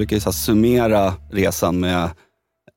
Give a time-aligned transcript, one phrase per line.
[0.00, 2.10] Brukar ju så summera resan med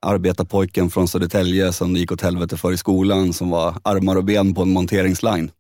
[0.02, 4.24] arbetarpojken från Södertälje som det gick åt helvete för i skolan, som var armar och
[4.24, 5.52] ben på en monteringsline.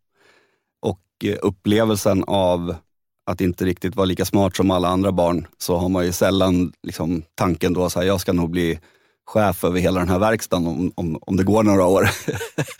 [0.81, 2.75] Och eh, upplevelsen av
[3.25, 6.73] att inte riktigt vara lika smart som alla andra barn, så har man ju sällan
[6.83, 8.79] liksom, tanken då att jag ska nog bli
[9.25, 12.09] chef över hela den här verkstaden om, om, om det går några år.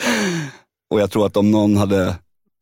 [0.89, 2.15] och jag tror att om någon hade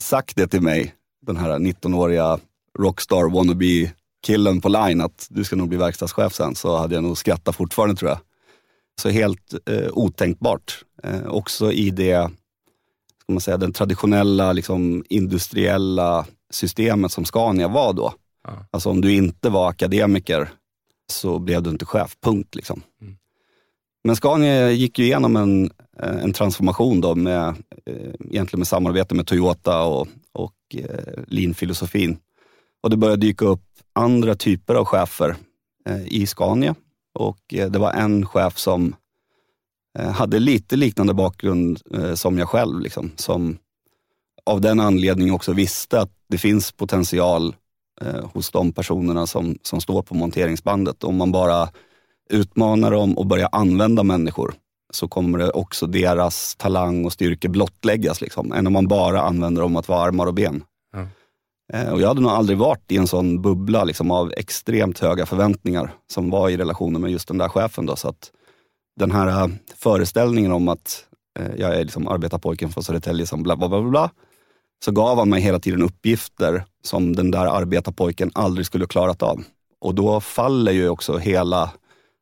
[0.03, 0.93] sagt det till mig,
[1.25, 2.39] den här 19-åriga
[2.79, 7.03] rockstar wannabe killen på line att du ska nog bli verkstadschef sen, så hade jag
[7.03, 8.19] nog skrattat fortfarande tror jag.
[9.01, 10.83] Så helt eh, otänkbart.
[11.03, 12.31] Eh, också i det,
[13.23, 18.13] ska man säga, den traditionella liksom, industriella systemet som Scania var då.
[18.43, 18.65] Ja.
[18.71, 20.49] Alltså om du inte var akademiker
[21.11, 22.55] så blev du inte chef, punkt.
[22.55, 22.81] Liksom.
[23.01, 23.15] Mm.
[24.03, 27.47] Men Scania gick ju igenom en, eh, en transformation då med,
[27.85, 32.17] eh, egentligen med samarbete med Toyota och, och eh, lean-filosofin.
[32.83, 35.35] Och det började dyka upp andra typer av chefer
[35.85, 36.75] eh, i Scania.
[37.19, 38.95] Och eh, det var en chef som
[39.99, 41.79] eh, hade lite liknande bakgrund
[42.15, 42.79] som jag själv.
[42.79, 43.57] Liksom, som
[44.45, 47.55] av den anledningen också visste att det finns potential
[48.33, 51.03] hos de personerna som, som står på monteringsbandet.
[51.03, 51.69] Om man bara
[52.29, 54.53] utmanar dem och börjar använda människor
[54.93, 58.21] så kommer det också deras talang och styrka blottläggas.
[58.21, 60.63] Liksom, än om man bara använder dem att vara armar och ben.
[61.73, 65.25] Eh, och jag hade nog aldrig varit i en sån bubbla liksom, av extremt höga
[65.25, 67.85] förväntningar som var i relationen med just den där chefen.
[67.85, 68.31] Då, så att
[68.99, 71.05] den här eh, föreställningen om att
[71.39, 74.11] eh, jag är liksom arbetarpojken från Södertälje som bla bla bla bla.
[74.85, 79.43] Så gav han mig hela tiden uppgifter som den där arbetarpojken aldrig skulle klarat av.
[79.81, 81.71] Och då faller ju också hela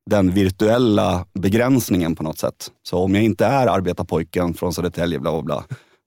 [0.10, 2.72] den virtuella begränsningen på något sätt.
[2.84, 5.64] Så om jag inte är arbetarpojken från Södertälje, bla bla bla,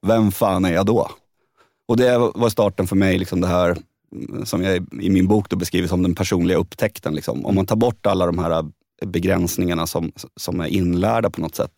[0.06, 1.08] vem fan är jag då?
[1.92, 3.76] Och det var starten för mig, liksom det här
[4.12, 7.14] mm, som jag i min bok då beskriver som den personliga upptäckten.
[7.14, 7.46] Liksom.
[7.46, 8.64] Om man tar bort alla de här
[9.04, 11.72] begränsningarna som, som är inlärda på något sätt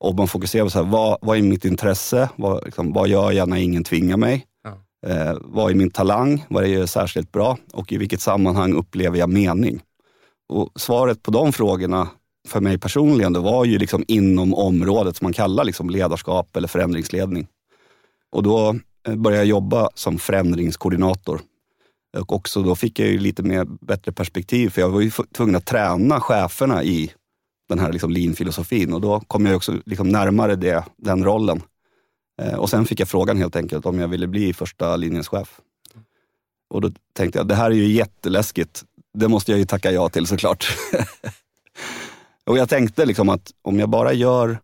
[0.00, 2.30] och man fokuserar på så här, vad, vad är mitt intresse?
[2.36, 4.46] Vad, liksom, vad gör jag när ingen tvingar mig?
[4.62, 5.10] Ja.
[5.10, 6.44] Eh, vad är min talang?
[6.48, 7.58] Vad är jag särskilt bra?
[7.72, 9.80] Och i vilket sammanhang upplever jag mening?
[10.48, 12.08] Och svaret på de frågorna
[12.48, 16.68] för mig personligen det var ju liksom inom området som man kallar liksom ledarskap eller
[16.68, 17.46] förändringsledning.
[18.32, 21.40] Och då Eh, började jag jobba som förändringskoordinator.
[22.16, 25.56] Och också då fick jag ju lite mer bättre perspektiv för jag var ju tvungen
[25.56, 27.12] att träna cheferna i
[27.68, 31.62] den här liksom lean-filosofin och då kom jag också liksom närmare det, den rollen.
[32.42, 35.60] Eh, och sen fick jag frågan helt enkelt om jag ville bli första linjens chef.
[36.70, 38.84] Och då tänkte jag, det här är ju jätteläskigt.
[39.14, 40.76] Det måste jag ju tacka ja till såklart.
[42.46, 44.58] och jag tänkte liksom att om jag bara gör,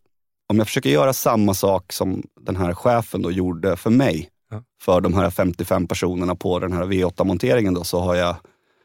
[0.51, 4.63] om jag försöker göra samma sak som den här chefen då gjorde för mig, Ja.
[4.83, 8.37] för de här 55 personerna på den här V8-monteringen då, så har jag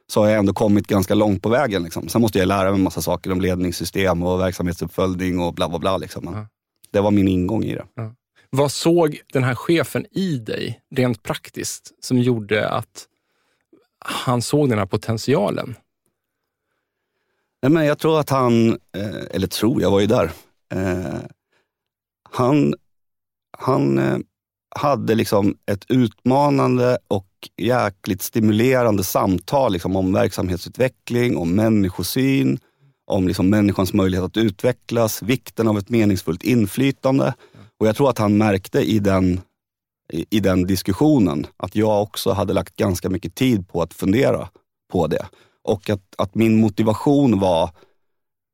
[0.07, 1.83] så har jag ändå kommit ganska långt på vägen.
[1.83, 2.09] Liksom.
[2.09, 5.79] Sen måste jag lära mig en massa saker om ledningssystem och verksamhetsuppföljning och bla bla
[5.79, 5.97] bla.
[5.97, 6.29] Liksom.
[6.33, 6.47] Ja.
[6.91, 7.85] Det var min ingång i det.
[8.49, 13.05] Vad såg den här chefen i dig, rent praktiskt, som gjorde att
[13.99, 15.75] han såg den här potentialen?
[17.61, 20.31] Nej, men jag tror att han, eh, eller tror, jag var ju där.
[22.35, 22.75] Han
[23.57, 24.17] han eh,
[24.75, 27.27] hade liksom ett utmanande och
[27.57, 32.59] jäkligt stimulerande samtal liksom om verksamhetsutveckling, om människosyn,
[33.11, 37.33] om liksom människans möjlighet att utvecklas, vikten av ett meningsfullt inflytande.
[37.79, 39.41] Och jag tror att han märkte i den,
[40.13, 44.49] i, i den diskussionen att jag också hade lagt ganska mycket tid på att fundera
[44.91, 45.25] på det.
[45.63, 47.69] Och att, att min motivation var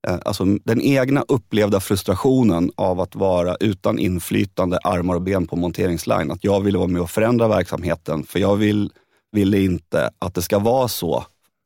[0.07, 6.31] alltså den egna upplevda frustrationen av att vara utan inflytande, armar och ben på monteringsline.
[6.31, 8.91] Att jag ville vara med och förändra verksamheten, för jag vill,
[9.31, 11.25] ville inte att det ska vara så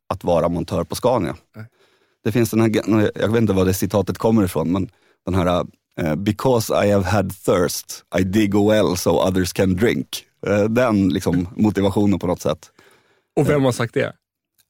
[0.10, 1.36] att vara montör på Scania.
[1.56, 1.66] Nej.
[2.24, 4.90] Det finns den här, jag vet inte var det citatet kommer ifrån, men
[5.26, 5.66] den här
[6.02, 10.08] uh, “Because I have had thirst, I dig well so others can drink”.
[10.48, 12.72] Uh, den liksom, motivationen på något sätt.
[13.36, 14.14] Och vem har sagt det?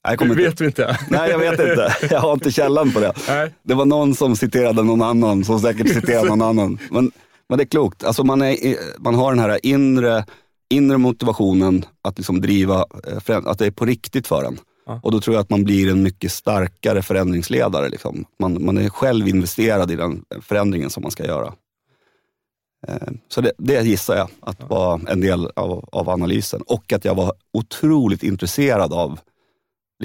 [0.10, 0.98] Jag kommer vet vi inte.
[1.10, 1.96] Nej, jag vet inte.
[2.14, 3.14] Jag har inte källan på det.
[3.28, 3.54] Nej.
[3.64, 6.80] Det var någon som citerade någon annan, som säkert citerade någon annan.
[6.92, 7.12] Men,
[7.50, 8.04] men det är klokt.
[8.04, 10.26] Alltså man, är, man har den här inre,
[10.70, 12.86] inre motivationen att liksom driva,
[13.28, 14.60] eh, att det är på riktigt för en.
[14.86, 15.00] Ja.
[15.04, 17.90] Och då tror jag att man blir en mycket starkare förändringsledare.
[17.90, 18.26] Liksom.
[18.40, 21.54] Man, man är själv investerad i den förändringen som man ska göra.
[22.88, 26.62] Eh, så det, det gissar jag att var en del av, av analysen.
[26.62, 29.20] Och att jag var otroligt intresserad av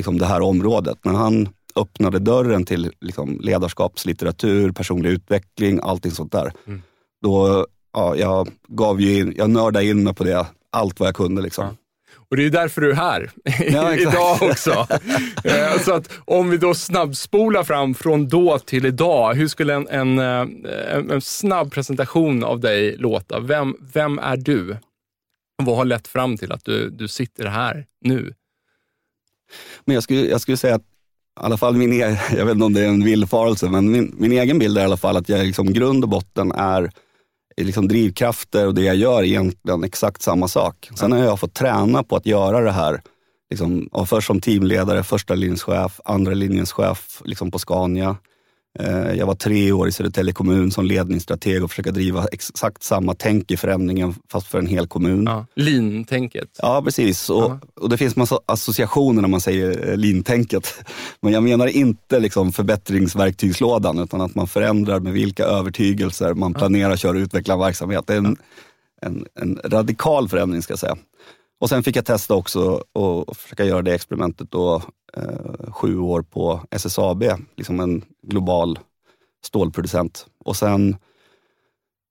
[0.01, 0.99] liksom det här området.
[1.05, 6.53] När han öppnade dörren till liksom ledarskapslitteratur, personlig utveckling, allting sånt där.
[6.67, 6.83] Mm.
[7.23, 11.17] Då, ja, jag gav ju in, jag nördade in mig på det, allt vad jag
[11.17, 11.43] kunde.
[11.43, 11.65] Liksom.
[11.65, 11.75] Ja.
[12.31, 13.31] Och det är därför du är här
[13.73, 14.87] ja, idag också.
[15.45, 19.89] Eh, så att om vi då snabbspolar fram från då till idag, hur skulle en,
[19.89, 23.41] en, eh, en, en snabb presentation av dig låta?
[23.41, 24.77] Vem, vem är du?
[25.63, 28.35] Vad har lett fram till att du, du sitter här nu?
[29.85, 30.85] Men jag skulle, jag skulle säga att i
[31.43, 34.33] alla fall min, e- jag vet inte om det är en villfarelse, men min, min
[34.33, 36.91] egen bild är i alla fall att jag liksom grund och botten är
[37.61, 40.91] liksom drivkrafter och det jag gör är egentligen exakt samma sak.
[40.95, 43.03] Sen har jag fått träna på att göra det här,
[43.51, 48.17] liksom, först som teamledare, första linjens chef, andra linjens chef liksom på Scania.
[48.79, 53.15] Eh, jag var tre år i Södertälje kommun som ledningsstrateg och försöka driva exakt samma
[53.15, 55.25] tänk i förändringen fast för en hel kommun.
[55.27, 56.49] Ja, lean-tänket.
[56.63, 57.31] Ja, precis.
[57.31, 60.85] Och, och, det finns massa associationer när man säger eh, lean-tänket.
[61.21, 66.97] Men jag menar inte liksom förbättringsverktygslådan utan att man förändrar med vilka övertygelser man planerar,
[66.97, 68.05] kör och utvecklar en verksamhet.
[68.07, 68.37] Det är en,
[69.03, 70.97] en, en radikal förändring ska jag säga.
[71.61, 74.83] Och sen fick jag testa också och försöka göra det experimentet då,
[75.17, 77.25] eh, sju år på SSAB,
[77.57, 78.79] liksom en global
[79.45, 80.27] stålproducent.
[80.45, 80.97] Och sen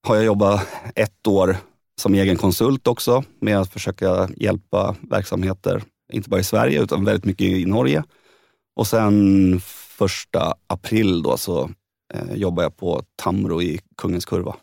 [0.08, 1.58] har jag jobbat ett år
[2.02, 7.26] som egen konsult också med att försöka hjälpa verksamheter, inte bara i Sverige utan väldigt
[7.26, 8.04] mycket i Norge.
[8.76, 9.60] Och sen
[9.98, 11.70] första april då så
[12.14, 14.56] eh, jobbar jag på Tamro i Kungens Kurva.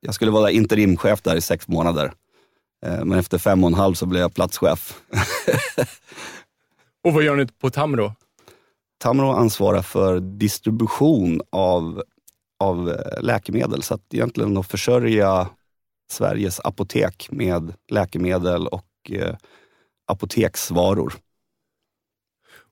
[0.00, 2.12] Jag skulle vara interimchef där i sex månader
[2.82, 5.02] men efter fem och en halv så blev jag platschef.
[7.04, 8.12] och vad gör ni på Tamro?
[8.98, 12.02] Tamro ansvarar för distribution av,
[12.60, 13.82] av eh, läkemedel.
[13.82, 15.48] Så att egentligen att försörja
[16.10, 19.36] Sveriges apotek med läkemedel och eh,
[20.06, 21.14] apoteksvaror.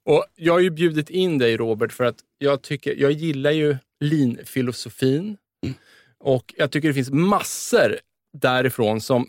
[0.06, 3.76] Och Jag har ju bjudit in dig Robert för att jag, tycker, jag gillar ju
[4.00, 5.36] lean-filosofin.
[5.62, 5.74] Mm.
[6.18, 7.98] Och jag tycker det finns massor
[8.32, 9.26] därifrån som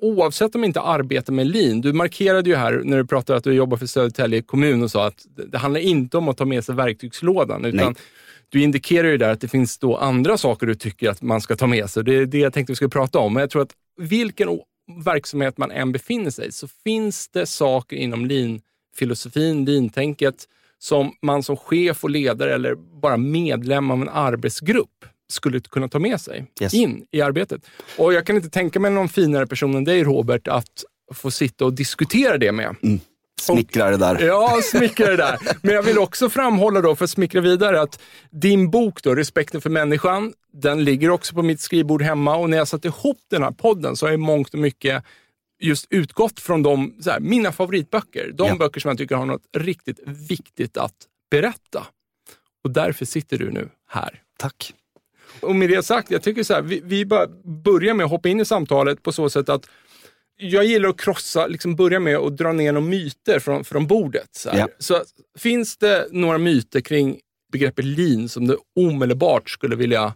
[0.00, 1.80] oavsett om inte arbetar med lean.
[1.80, 5.06] Du markerade ju här när du pratade att du jobbar för Södertälje kommun och sa
[5.06, 7.64] att det handlar inte om att ta med sig verktygslådan.
[7.64, 8.02] Utan Nej.
[8.48, 11.56] Du indikerar ju där att det finns då andra saker du tycker att man ska
[11.56, 12.04] ta med sig.
[12.04, 13.34] Det är det jag tänkte vi skulle prata om.
[13.34, 14.48] Men jag tror att vilken
[15.04, 20.34] verksamhet man än befinner sig så finns det saker inom lean-filosofin, lean-tänket
[20.78, 25.98] som man som chef och ledare eller bara medlem av en arbetsgrupp skulle kunna ta
[25.98, 26.74] med sig yes.
[26.74, 27.62] in i arbetet.
[27.98, 30.84] Och Jag kan inte tänka mig någon finare person än dig Robert att
[31.14, 32.76] få sitta och diskutera det med.
[32.82, 33.00] Mm.
[33.40, 34.20] Smickra det där.
[34.26, 35.38] Ja, smickra det där.
[35.62, 39.60] Men jag vill också framhålla då, för att smickra vidare, att din bok då, Respekten
[39.60, 43.42] för människan, den ligger också på mitt skrivbord hemma och när jag satte ihop den
[43.42, 45.04] här podden så har jag mångt och mycket
[45.60, 48.32] just utgått från de, här, mina favoritböcker.
[48.34, 48.56] De ja.
[48.56, 50.94] böcker som jag tycker har något riktigt viktigt att
[51.30, 51.86] berätta.
[52.64, 54.22] Och därför sitter du nu här.
[54.38, 54.74] Tack.
[55.40, 57.26] Och med det sagt, jag tycker så här, vi, vi bara
[57.64, 59.66] börjar med att hoppa in i samtalet på så sätt att
[60.36, 64.28] jag gillar att krossa, liksom börja med att dra ner några myter från, från bordet.
[64.32, 64.68] Så, ja.
[64.78, 65.02] så
[65.38, 67.18] finns det några myter kring
[67.52, 70.14] begreppet lean som du omedelbart skulle vilja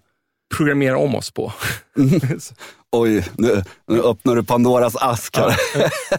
[0.57, 1.53] programmera om oss på?
[1.97, 2.21] Mm.
[2.93, 5.57] Oj, nu, nu öppnar du Pandoras ask här.
[5.75, 5.89] Ja.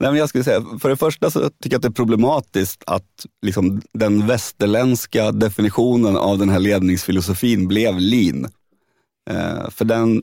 [0.00, 2.82] Nej, men jag skulle säga, för det första så tycker jag att det är problematiskt
[2.86, 8.48] att liksom, den västerländska definitionen av den här ledningsfilosofin blev lean.
[9.30, 10.22] Eh, för den,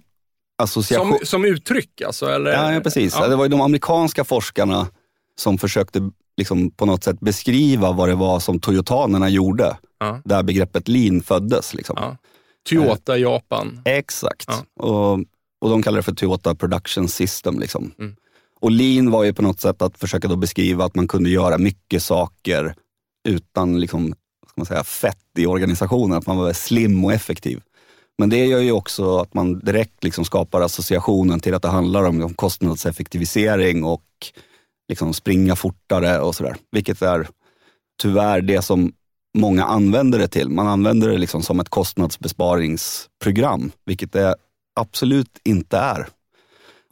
[0.58, 1.18] association.
[1.18, 2.26] Som, som uttryck alltså?
[2.26, 2.52] Eller?
[2.52, 3.16] Ja, ja precis.
[3.16, 3.28] Ja.
[3.28, 4.88] Det var ju de amerikanska forskarna
[5.36, 9.78] som försökte liksom på något sätt beskriva vad det var som toyotanerna gjorde.
[10.00, 10.22] Ja.
[10.26, 11.74] Där begreppet lean föddes.
[11.74, 11.96] Liksom.
[12.00, 12.18] Ja.
[12.70, 13.82] Toyota i Japan.
[13.86, 14.50] Exakt.
[14.80, 15.14] Och,
[15.60, 17.60] och de kallar det för Toyota Production System.
[17.60, 17.92] Liksom.
[18.00, 18.16] Mm.
[18.60, 21.58] Och lean var ju på något sätt att försöka då beskriva att man kunde göra
[21.58, 22.76] mycket saker
[23.28, 24.14] utan liksom,
[24.48, 26.18] ska man säga, fett i organisationen.
[26.18, 27.62] Att man var slim och effektiv.
[28.18, 32.04] Men det gör ju också att man direkt liksom skapar associationen till att det handlar
[32.04, 34.04] om liksom kostnadseffektivisering och
[34.90, 36.56] liksom springa fortare och sådär.
[36.72, 37.28] Vilket är
[38.02, 38.94] tyvärr det som
[39.38, 40.50] många använder det till.
[40.50, 44.36] Man använder det liksom som ett kostnadsbesparingsprogram, vilket det
[44.80, 46.08] absolut inte är.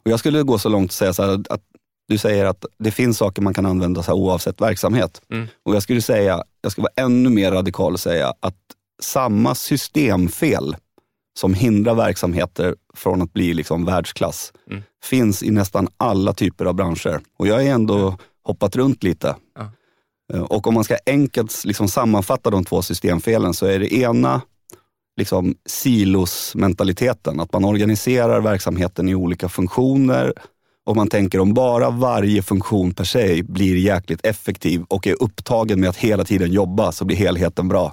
[0.06, 1.60] Och jag skulle gå så långt att säga så här, att
[2.08, 5.22] du säger att det finns saker man kan använda så oavsett verksamhet.
[5.30, 5.46] Mm.
[5.62, 8.56] Och jag skulle säga, jag skulle vara ännu mer radikal och säga att
[9.02, 10.76] samma systemfel
[11.38, 14.82] som hindrar verksamheter från att bli liksom världsklass mm.
[15.04, 17.20] finns i nästan alla typer av branscher.
[17.38, 19.36] Och jag har ändå hoppat runt lite.
[19.58, 19.70] Ja.
[20.34, 24.40] Eh, och om man ska enkelt liksom sammanfatta de två systemfelen så är det ena
[25.16, 27.40] liksom silosmentaliteten.
[27.40, 30.32] Att man organiserar verksamheten i olika funktioner
[30.86, 35.80] och man tänker om bara varje funktion per sig blir jäkligt effektiv och är upptagen
[35.80, 37.92] med att hela tiden jobba så blir helheten bra.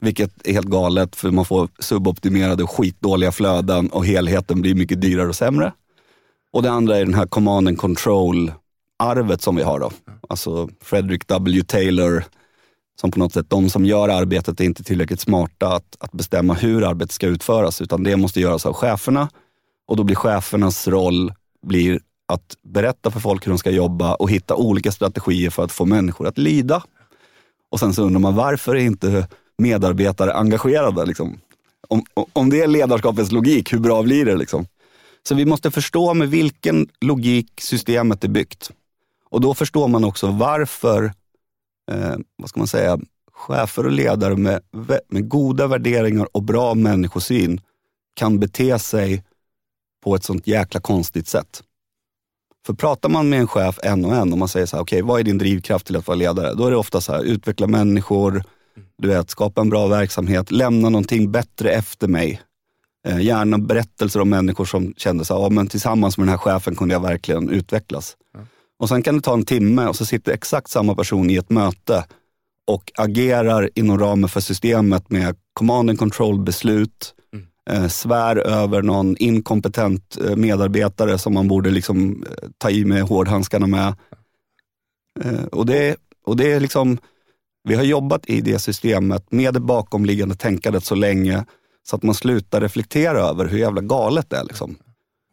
[0.00, 5.00] Vilket är helt galet för man får suboptimerade och skitdåliga flöden och helheten blir mycket
[5.00, 5.72] dyrare och sämre.
[6.52, 9.90] Och det andra är den här command and control-arvet som vi har då.
[10.28, 11.64] Alltså Frederick W.
[11.64, 12.24] Taylor,
[13.00, 16.54] som på något sätt, de som gör arbetet är inte tillräckligt smarta att, att bestämma
[16.54, 19.28] hur arbetet ska utföras, utan det måste göras av cheferna.
[19.86, 21.32] Och då blir chefernas roll
[21.62, 25.72] blir att berätta för folk hur de ska jobba och hitta olika strategier för att
[25.72, 26.82] få människor att lida.
[27.70, 31.06] Och sen så undrar man varför är inte medarbetare engagerade.
[31.06, 31.40] Liksom.
[31.88, 34.36] Om, om det är ledarskapets logik, hur bra blir det?
[34.36, 34.66] Liksom?
[35.28, 38.70] Så vi måste förstå med vilken logik systemet är byggt.
[39.30, 41.12] Och då förstår man också varför,
[41.90, 42.98] eh, vad ska man säga,
[43.32, 44.60] chefer och ledare med,
[45.08, 47.60] med goda värderingar och bra människosyn
[48.14, 49.24] kan bete sig
[50.04, 51.62] på ett sånt jäkla konstigt sätt.
[52.66, 55.02] För pratar man med en chef en och en och man säger så här, okej,
[55.02, 56.54] okay, vad är din drivkraft till att vara ledare?
[56.54, 58.44] Då är det ofta så här, utveckla människor,
[58.98, 62.40] du vet, skapa en bra verksamhet, lämna någonting bättre efter mig.
[63.08, 66.76] Eh, gärna berättelser om människor som kände så ja, men tillsammans med den här chefen
[66.76, 68.16] kunde jag verkligen utvecklas.
[68.34, 68.46] Mm.
[68.82, 71.50] Och sen kan det ta en timme och så sitter exakt samma person i ett
[71.50, 72.04] möte
[72.66, 77.46] och agerar inom ramen för systemet med command and control beslut, mm.
[77.70, 83.02] eh, svär över någon inkompetent eh, medarbetare som man borde liksom, eh, ta i med
[83.02, 83.94] hårdhandskarna med.
[85.20, 85.96] Eh, och, det,
[86.26, 86.98] och det är liksom
[87.68, 91.44] vi har jobbat i det systemet med det bakomliggande tänkandet så länge
[91.82, 94.44] så att man slutar reflektera över hur jävla galet det är.
[94.44, 94.76] Liksom.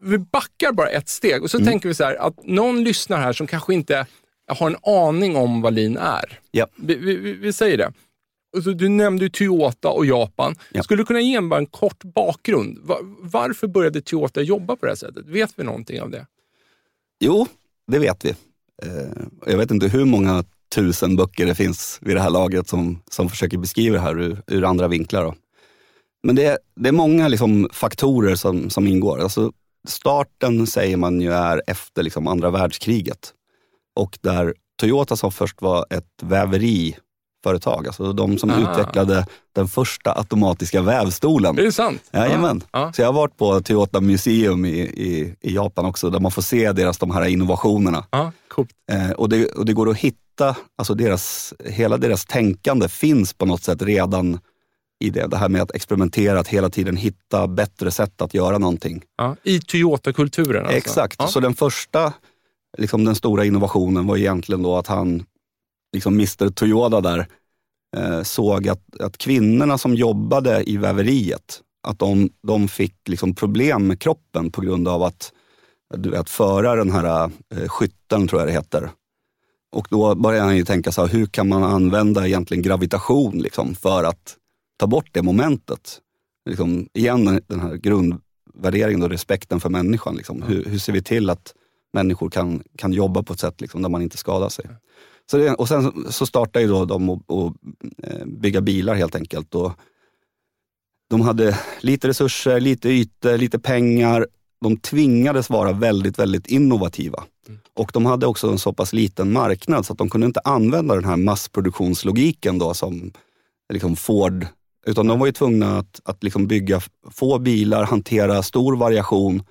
[0.02, 1.68] Vi backar bara ett steg och så mm.
[1.68, 4.08] tänker vi så här att någon lyssnar här som kanske inte
[4.48, 6.40] har en aning om vad lean är.
[6.52, 6.68] Ja.
[6.76, 7.94] Vi, vi, vi säger det.
[8.56, 10.56] Alltså, du nämnde Toyota och Japan.
[10.72, 10.84] Ja.
[10.84, 12.80] Skulle du kunna ge en, bara en kort bakgrund?
[12.82, 15.26] Var, varför började Toyota jobba på det här sättet?
[15.28, 16.26] Vet vi någonting av det?
[17.20, 17.48] Jo,
[17.88, 18.30] det vet vi.
[18.84, 20.44] Eh, jag vet inte hur många
[20.76, 24.42] tusen böcker det finns vid det här laget som, som försöker beskriva det här ur,
[24.48, 25.24] ur andra vinklar.
[25.24, 25.36] Då.
[26.24, 29.20] Men det, det är många liksom faktorer som, som ingår.
[29.20, 29.52] Alltså,
[29.88, 33.34] starten säger man ju är efter liksom andra världskriget.
[33.96, 38.72] Och där Toyota som först var ett väveriföretag, alltså de som Aha.
[38.72, 41.56] utvecklade den första automatiska vävstolen.
[41.56, 42.02] Det är sant?
[42.12, 42.64] Jajamän.
[42.72, 42.94] Ja.
[42.94, 46.42] Så jag har varit på Toyota Museum i, i, i Japan också, där man får
[46.42, 48.06] se deras de här innovationerna.
[48.12, 48.70] Ja, coolt.
[48.92, 53.34] Eh, och, det, och det går att hitta hitta, alltså deras, hela deras tänkande finns
[53.34, 54.40] på något sätt redan
[55.00, 55.28] i det.
[55.28, 59.04] Det här med att experimentera, att hela tiden hitta bättre sätt att göra någonting.
[59.18, 60.78] Ja, I Toyota-kulturen alltså.
[60.78, 61.28] Exakt, ja.
[61.28, 62.14] så den första,
[62.78, 65.24] liksom den stora innovationen var egentligen då att han,
[65.94, 67.28] liksom Mr Toyota där,
[67.98, 73.88] eh, såg att, att kvinnorna som jobbade i väveriet, att de, de fick liksom problem
[73.88, 75.32] med kroppen på grund av att
[75.98, 78.90] du vet, föra den här eh, skytten, tror jag det heter,
[79.72, 83.76] och då började han ju tänka så här, hur kan man använda egentligen gravitation liksom,
[83.76, 84.36] för att
[84.80, 86.02] ta bort det momentet?
[86.50, 90.16] Liksom, igen den här grundvärderingen och respekten för människan.
[90.16, 90.42] Liksom.
[90.42, 91.54] Hur, hur, ser vi till att
[91.94, 94.66] människor kan, kan jobba på ett sätt liksom, där man inte skadar sig?
[95.32, 97.24] Så det, och sen så startade ju då de att
[98.04, 99.56] eh, bygga bilar helt enkelt.
[99.56, 99.72] Och
[101.10, 104.28] de hade lite resurser, lite ytor, lite pengar.
[104.62, 107.24] De tvingades vara väldigt, väldigt innovativa.
[107.74, 110.96] Och de hade också en så pass liten marknad så att de kunde inte använda
[110.96, 113.12] den här massproduktionslogiken då som
[113.74, 114.48] liksom Ford,
[114.90, 116.82] utan de var ju tvungna att, att liksom bygga
[117.12, 119.44] få bilar, hantera stor variation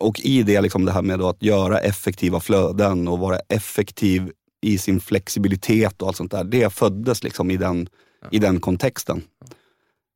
[0.00, 4.78] och i det, liksom det här med att göra effektiva flöden och vara effektiv i
[4.78, 6.44] sin flexibilitet och allt sånt där.
[6.44, 7.88] Det föddes liksom i den,
[8.22, 8.28] ja.
[8.32, 9.22] i den kontexten.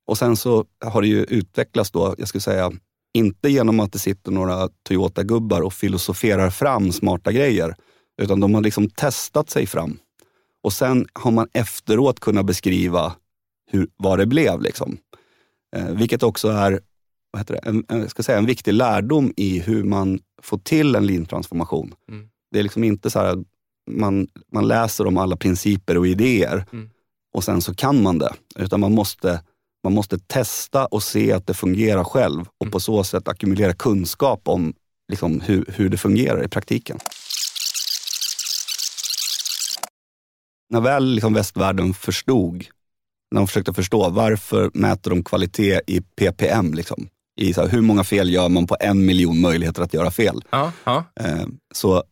[0.06, 2.72] Och sen så har det ju utvecklats då, jag skulle säga,
[3.14, 7.74] inte genom att det sitter några Toyota-gubbar och filosoferar fram smarta grejer,
[8.22, 9.98] utan de har liksom testat sig fram.
[10.62, 13.12] Och sen har man efteråt kunnat beskriva
[13.70, 14.60] hur, vad det blev.
[14.60, 14.98] Liksom.
[15.76, 16.80] Eh, vilket också är
[17.30, 20.94] vad heter det, en, en, ska säga, en viktig lärdom i hur man får till
[20.94, 21.94] en lean-transformation.
[22.08, 22.28] Mm.
[22.50, 23.44] Det är liksom inte så här,
[23.90, 26.90] man, man läser om alla principer och idéer mm.
[27.34, 28.34] och sen så kan man det.
[28.56, 29.42] Utan man måste,
[29.84, 32.72] man måste testa och se att det fungerar själv och mm.
[32.72, 34.74] på så sätt ackumulera kunskap om
[35.08, 36.98] liksom, hur, hur det fungerar i praktiken.
[40.70, 42.64] När väl liksom västvärlden förstod,
[43.30, 47.80] när de försökte förstå varför mäter de kvalitet i ppm, liksom, i så här, hur
[47.80, 50.44] många fel gör man på en miljon möjligheter att göra fel.
[50.50, 51.04] Ja, ja.
[51.20, 52.04] Eh, så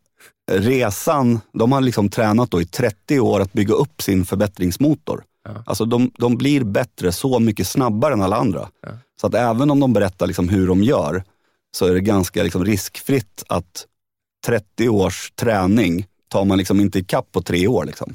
[0.50, 5.24] resan, de har liksom tränat då i 30 år att bygga upp sin förbättringsmotor.
[5.44, 5.62] Ja.
[5.66, 8.68] Alltså de, de blir bättre så mycket snabbare än alla andra.
[8.82, 8.88] Ja.
[9.20, 11.24] Så att även om de berättar liksom hur de gör,
[11.76, 13.86] så är det ganska liksom riskfritt att
[14.46, 17.84] 30 års träning tar man liksom inte ikapp på tre år.
[17.84, 18.14] Liksom.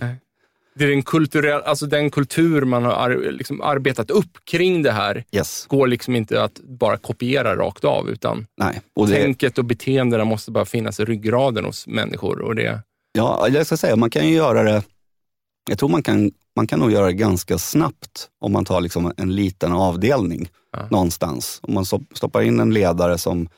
[0.75, 5.23] Det är den, kulturell, alltså den kultur man har liksom arbetat upp kring det här
[5.31, 5.65] yes.
[5.69, 8.81] går liksom inte att bara kopiera rakt av, utan Nej.
[8.95, 9.15] Och det...
[9.15, 12.41] tänket och beteendena måste bara finnas i ryggraden hos människor.
[12.41, 12.81] Och det...
[13.13, 14.83] Ja, jag ska säga, man kan ju göra det,
[15.69, 19.13] jag tror man kan, man kan nog göra det ganska snabbt om man tar liksom
[19.17, 20.87] en liten avdelning ja.
[20.91, 21.59] någonstans.
[21.61, 23.49] Om man stoppar in en ledare som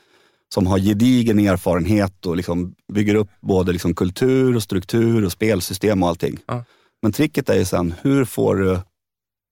[0.54, 6.02] som har gedigen erfarenhet och liksom bygger upp både liksom kultur, och struktur och spelsystem
[6.02, 6.38] och allting.
[6.46, 6.64] Ja.
[7.02, 8.80] Men tricket är ju sen, hur får du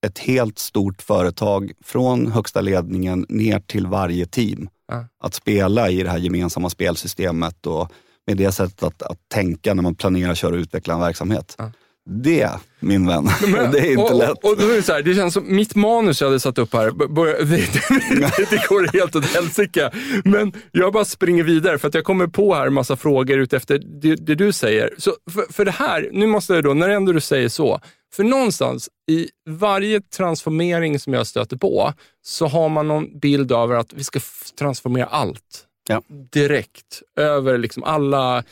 [0.05, 5.05] ett helt stort företag från högsta ledningen ner till varje team ja.
[5.23, 7.91] att spela i det här gemensamma spelsystemet och
[8.27, 11.55] med det sättet att, att tänka när man planerar, köra och utveckla en verksamhet.
[11.57, 11.71] Ja.
[12.09, 14.43] Det, min vän, Men, det är inte och, lätt.
[14.43, 16.91] Och, det, är så här, det känns som mitt manus jag hade satt upp här,
[16.91, 19.91] börja, det, det, det, går helt åt helsike.
[20.23, 23.81] Men jag bara springer vidare för att jag kommer på här en massa frågor utefter
[24.01, 24.93] det, det du säger.
[24.97, 27.79] Så för, för det här, nu måste jag då, när ändå du säger så,
[28.15, 33.71] för någonstans i varje transformering som jag stöter på så har man någon bild av
[33.71, 34.19] att vi ska
[34.59, 35.65] transformera allt.
[35.89, 36.01] Ja.
[36.31, 38.43] Direkt, över liksom alla,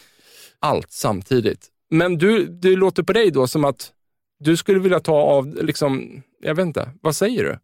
[0.60, 1.70] allt samtidigt.
[1.94, 3.92] Men du, det låter på dig då som att
[4.40, 7.60] du skulle vilja ta av, liksom, jag vet inte, vad säger du?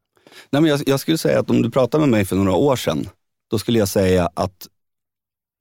[0.49, 2.75] Nej, men jag, jag skulle säga att om du pratade med mig för några år
[2.75, 3.09] sedan,
[3.49, 4.67] då skulle jag säga att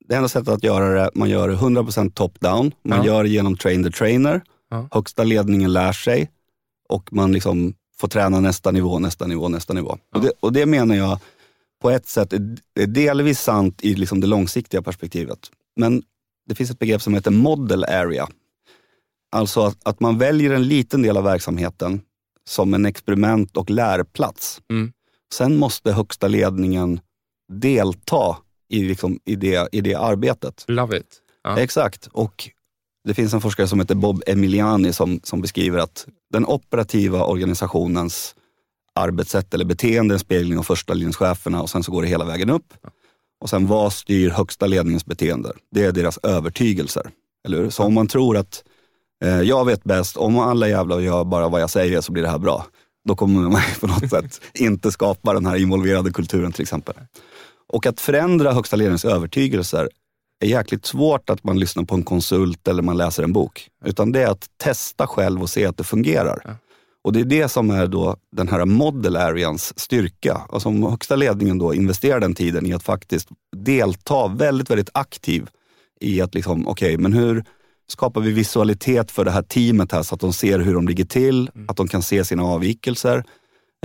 [0.05, 2.71] det enda sättet att göra det, man gör det 100% top-down.
[2.83, 3.05] Man ja.
[3.05, 4.41] gör det genom train the trainer.
[4.69, 4.87] Ja.
[4.91, 6.31] Högsta ledningen lär sig
[6.89, 9.97] och man liksom får träna nästa nivå, nästa nivå, nästa nivå.
[10.11, 10.19] Ja.
[10.19, 11.19] Och, det, och, det, menar jag
[11.81, 15.39] på ett sätt är delvis sant i liksom det långsiktiga perspektivet.
[15.75, 16.03] Men
[16.47, 18.27] det finns ett begrepp som heter model area
[19.31, 22.01] Alltså att, att, man väljer en liten del av verksamheten
[22.47, 24.61] som en experiment och lärplats.
[24.71, 24.91] Mm.
[25.33, 26.99] Sen måste högsta ledningen
[27.51, 28.37] delta
[28.69, 30.65] i, liksom, i, det, i det arbetet.
[30.67, 31.21] Love it.
[31.43, 31.59] Ja.
[31.59, 32.07] Exakt.
[32.11, 32.49] Och
[33.07, 38.35] det finns en forskare som heter Bob Emiliani som, som beskriver att den operativa organisationens
[38.95, 42.25] arbetssätt eller beteende är en spegling av första linjescheferna och sen så går det hela
[42.25, 42.73] vägen upp.
[42.81, 42.89] Ja.
[43.41, 45.53] Och sen vad styr högsta ledningens beteende?
[45.71, 47.09] Det är deras övertygelser.
[47.45, 47.69] Eller hur?
[47.69, 48.63] Så om man tror att
[49.43, 52.37] jag vet bäst, om alla jävlar gör bara vad jag säger så blir det här
[52.37, 52.65] bra.
[53.07, 56.95] Då kommer man på något sätt inte skapa den här involverade kulturen till exempel.
[57.73, 59.89] Och att förändra högsta ledningens övertygelser
[60.39, 63.67] är jäkligt svårt att man lyssnar på en konsult eller man läser en bok.
[63.85, 66.41] Utan det är att testa själv och se att det fungerar.
[66.43, 66.51] Ja.
[67.03, 70.41] Och det är det som är då den här model areans styrka.
[70.49, 75.49] Alltså om högsta ledningen då investerar den tiden i att faktiskt delta väldigt, väldigt aktiv
[75.99, 77.43] i att liksom, okej, okay, men hur,
[77.91, 81.05] skapar vi visualitet för det här teamet här så att de ser hur de ligger
[81.05, 81.69] till, mm.
[81.69, 83.23] att de kan se sina avvikelser.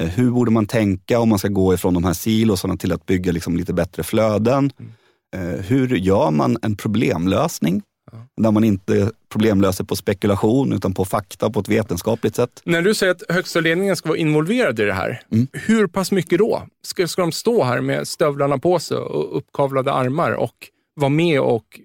[0.00, 3.06] Eh, hur borde man tänka om man ska gå ifrån de här silosarna till att
[3.06, 4.72] bygga liksom lite bättre flöden?
[4.78, 4.92] Mm.
[5.34, 7.82] Eh, hur gör man en problemlösning?
[8.12, 8.18] Ja.
[8.42, 12.62] Där man inte problemlöser på spekulation utan på fakta på ett vetenskapligt sätt.
[12.64, 15.46] När du säger att högsta ledningen ska vara involverad i det här, mm.
[15.52, 16.62] hur pass mycket då?
[16.82, 20.54] Ska, ska de stå här med stövlarna på sig och uppkavlade armar och
[20.94, 21.80] vara med och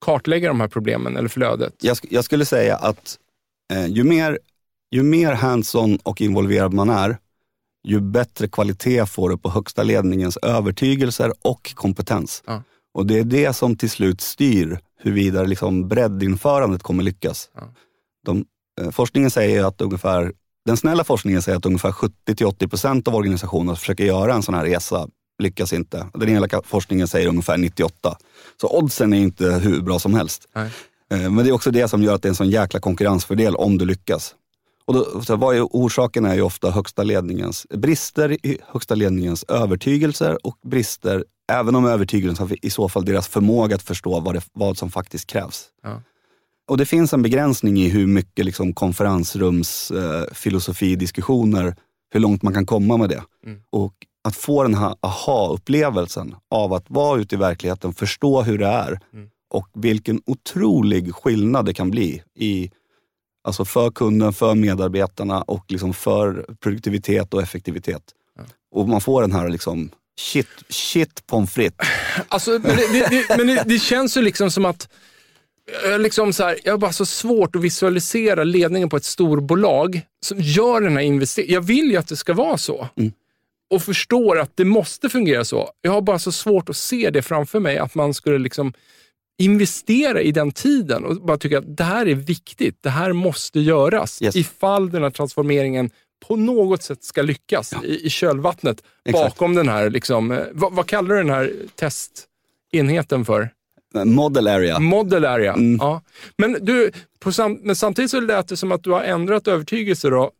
[0.00, 1.74] kartlägga de här problemen eller flödet?
[1.80, 3.18] Jag, jag skulle säga att
[3.72, 4.38] eh, ju mer,
[4.90, 7.18] ju mer hands-on och involverad man är,
[7.84, 12.42] ju bättre kvalitet får du på högsta ledningens övertygelser och kompetens.
[12.46, 12.62] Ja.
[12.94, 17.50] Och det är det som till slut styr huruvida liksom breddinförandet kommer lyckas.
[17.54, 17.62] Ja.
[18.24, 18.44] De,
[18.80, 20.32] eh, forskningen säger att ungefär,
[20.66, 25.08] den snälla forskningen säger att ungefär 70-80% av organisationerna försöker göra en sån här resa
[25.40, 26.06] lyckas inte.
[26.14, 28.16] Den ena forskningen säger ungefär 98.
[28.60, 30.48] Så oddsen är inte hur bra som helst.
[30.54, 30.70] Nej.
[31.12, 33.56] Eh, Men det är också det som gör att det är en sån jäkla konkurrensfördel
[33.56, 34.34] om du lyckas.
[34.84, 39.44] Och då, så vad är orsaken är ju ofta högsta ledningens brister i högsta ledningens
[39.48, 44.42] övertygelser och brister, även om övertygelsen i så fall deras förmåga att förstå vad, det,
[44.52, 45.66] vad som faktiskt krävs.
[45.82, 46.02] Ja.
[46.68, 51.74] Och det finns en begränsning i hur mycket liksom konferensrums eh, filosofidiskussioner,
[52.10, 53.22] hur långt man kan komma med det.
[53.46, 53.60] Mm.
[53.70, 58.66] Och att få den här aha-upplevelsen av att vara ute i verkligheten, förstå hur det
[58.66, 59.28] är Mm.
[59.50, 62.70] och vilken otrolig skillnad det kan bli i,
[63.44, 68.02] alltså för kunden, för medarbetarna och liksom för produktivitet och effektivitet.
[68.36, 68.42] Ja.
[68.74, 71.88] Och man får den här liksom shit, shit pommes frites.
[72.28, 74.88] Alltså, men det, det, men det, det känns ju liksom som att
[75.84, 80.02] jag, liksom så här, jag har bara så svårt att visualisera ledningen på ett storbolag
[80.24, 81.54] som gör den här investeringen.
[81.54, 82.88] Jag vill ju att det ska vara så.
[82.96, 83.12] Mm.
[83.70, 85.70] Och förstår att det måste fungera så.
[85.80, 88.72] Jag har bara så svårt att se det framför mig, att man skulle liksom
[89.38, 92.78] investera i den tiden och bara tycka att det här är viktigt.
[92.80, 94.36] Det här måste göras Yes.
[94.36, 95.90] ifall den här transformeringen
[96.28, 99.24] på något sätt ska lyckas i, i kölvattnet Exakt.
[99.34, 103.50] bakom den här, liksom, eh, vad, vad kallar du den här testenheten för?
[104.04, 104.78] Model area.
[104.78, 105.52] Model area.
[105.52, 105.76] Mm.
[105.80, 106.02] Ja.
[106.38, 106.90] Men, du,
[107.32, 110.30] sam men samtidigt så lät det som att du har ändrat övertygelse då,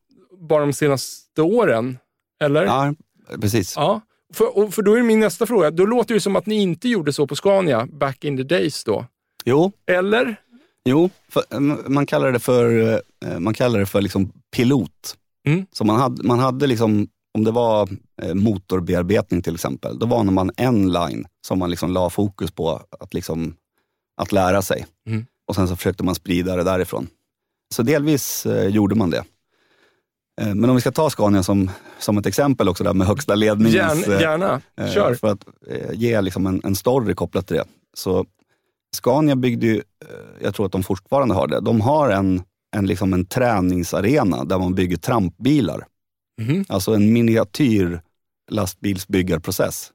[0.41, 1.99] bara de senaste åren.
[2.43, 2.65] Eller?
[2.65, 2.95] Ja,
[3.41, 3.77] precis.
[3.77, 4.01] Ja.
[4.35, 6.89] För, och för då är min nästa fråga, då låter det som att ni inte
[6.89, 9.05] gjorde så på Scania back in the days då.
[9.45, 10.37] Jo, Eller?
[10.85, 12.93] Jo, för, eh, man kallar det för,
[13.25, 15.17] eh, man kallar det för liksom pilot.
[15.47, 15.67] Mm.
[15.73, 17.89] Så man hade, man hade liksom, om det var
[18.23, 22.83] eh, motorbearbetning till exempel, då var man en line som man liksom la fokus på
[23.01, 23.55] att, liksom,
[24.17, 24.87] att lära sig.
[25.07, 25.27] Mm.
[25.49, 27.07] Och sen så försökte man sprida det därifrån.
[27.75, 29.25] Så delvis gjorde man det.
[30.41, 33.35] Eh, men om vi ska ta Scania som, som ett exempel också där med högsta
[33.35, 33.75] ledningens...
[33.75, 34.61] Gärna, eh, gärna.
[34.77, 35.15] Eh, kör.
[35.15, 35.45] För att
[35.93, 37.65] ge liksom en, en story kopplat till det.
[37.95, 38.27] Så
[38.97, 39.83] Scania byggde ju,
[40.41, 42.43] jag tror att de fortfarande har det, de har en,
[42.77, 45.87] en, liksom en träningsarena där man bygger trampbilar.
[46.41, 46.65] Mhm.
[46.69, 48.01] Alltså en miniatyr
[48.51, 49.91] lastbilsbyggarprocess.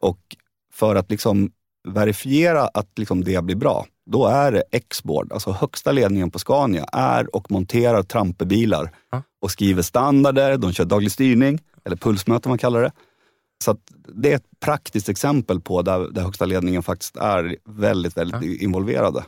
[0.00, 0.36] Och
[0.72, 1.50] för att liksom
[1.88, 6.84] verifiera att liksom det blir bra, då är det X-board, alltså högsta ledningen på Scania,
[6.92, 9.22] är och monterar trampebilar Ja.
[9.42, 12.92] Och skriver standarder, de kör daglig styrning, eller pulsmöten man kallar det.
[13.64, 13.76] Så
[14.14, 19.24] det är ett praktiskt exempel på där, där högsta ledningen faktiskt är väldigt, väldigt involverade.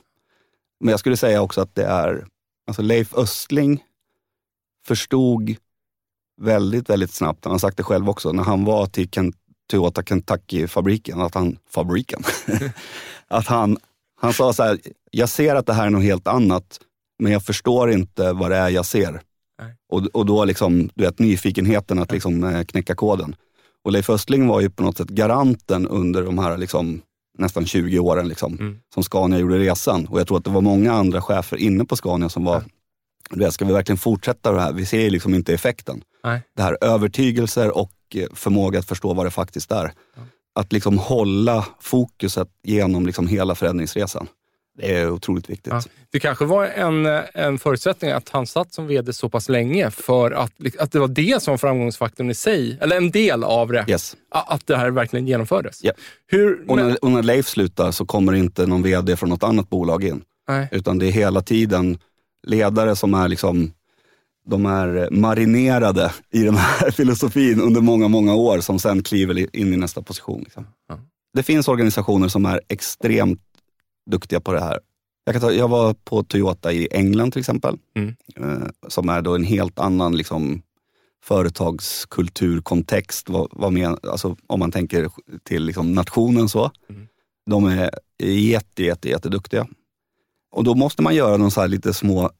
[0.80, 2.26] Men jag skulle säga också att det är,
[2.66, 3.82] alltså Leif Östling
[4.86, 5.56] förstod
[6.40, 9.32] väldigt, väldigt snabbt, han har sagt det själv också, när han var till Ken,
[9.70, 12.22] Toyota Kentucky-fabriken, att han, fabriken,
[13.28, 13.78] att han,
[14.20, 14.78] han sa så här,
[15.10, 16.80] jag ser att det här är något helt annat,
[17.18, 19.20] men jag förstår inte vad det är jag ser.
[19.92, 23.36] Och, och då liksom, du vet, nyfikenheten att liksom eh, knäcka koden.
[23.84, 27.02] Och Leif Östling var ju på något sätt garanten under de här liksom,
[27.38, 28.78] nästan 20 åren liksom, Mm.
[28.94, 30.06] som Scania gjorde resan.
[30.06, 32.64] Och jag tror att det var många andra chefer inne på Scania som var,
[33.30, 34.72] vet, ska vi verkligen fortsätta det här?
[34.72, 36.02] Vi ser ju liksom inte effekten.
[36.24, 36.42] Nej.
[36.56, 39.92] Det här övertygelser och eh, förmåga att förstå vad det faktiskt är.
[40.54, 44.26] Att liksom hålla fokuset genom liksom hela förändringsresan.
[44.76, 45.72] Det är otroligt viktigt.
[45.72, 45.82] Ja.
[46.10, 50.30] Det kanske var en, en förutsättning att han satt som vd så pass länge för
[50.30, 53.84] att, att det var det som var framgångsfaktorn i sig, eller en del av det,
[53.88, 54.16] Yes.
[54.30, 55.84] att det här verkligen genomfördes.
[55.84, 55.92] Ja.
[56.26, 59.70] Hur, Och när, och när Leif slutar så kommer inte någon vd från något annat
[59.70, 60.22] bolag in.
[60.48, 60.68] nej.
[60.72, 61.98] Utan det är hela tiden
[62.46, 63.72] ledare som är liksom
[64.46, 69.74] de är marinerade i den här filosofin under många, många år som sen kliver in
[69.74, 70.40] i nästa position.
[70.44, 70.66] Liksom.
[70.88, 70.98] Ja.
[71.34, 73.40] Det finns organisationer som är extremt
[74.10, 74.80] duktiga på det här.
[75.24, 78.14] Jag, kan ta, jag var på Toyota i England till exempel, Mm.
[78.36, 80.62] eh, som är då en helt annan liksom,
[81.24, 85.08] företagskulturkontext, vad, vad men, alltså, om man tänker
[85.42, 86.48] till liksom, nationen.
[86.48, 86.70] så.
[86.90, 87.06] Mm.
[87.50, 87.90] De är
[88.22, 89.66] jätte, jätte, jätteduktiga.
[90.50, 92.30] Och då måste man göra någon så lite små,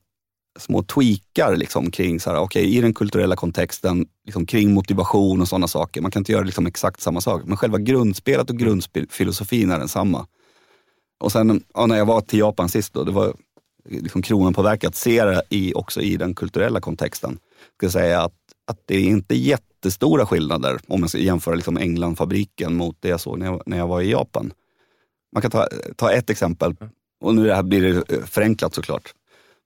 [0.58, 5.48] små tweakar liksom kring, så här, okay, i den kulturella kontexten, liksom kring motivation och
[5.48, 6.00] sådana saker.
[6.00, 10.26] Man kan inte göra liksom exakt samma sak, men själva grundspelet och grundfilosofin är densamma.
[11.20, 13.34] Och sen ja, när jag var till Japan sist, då, det var
[13.88, 17.38] liksom kronan på verket att se det i, också i den kulturella kontexten.
[17.80, 18.34] Jag ska säga att,
[18.66, 23.20] att det är inte jättestora skillnader om man ska jämföra liksom Englandfabriken mot det jag
[23.20, 24.52] såg när jag, när jag var i Japan.
[25.32, 26.76] Man kan ta, ta ett exempel,
[27.20, 29.14] och nu det här blir det eh, förenklat såklart.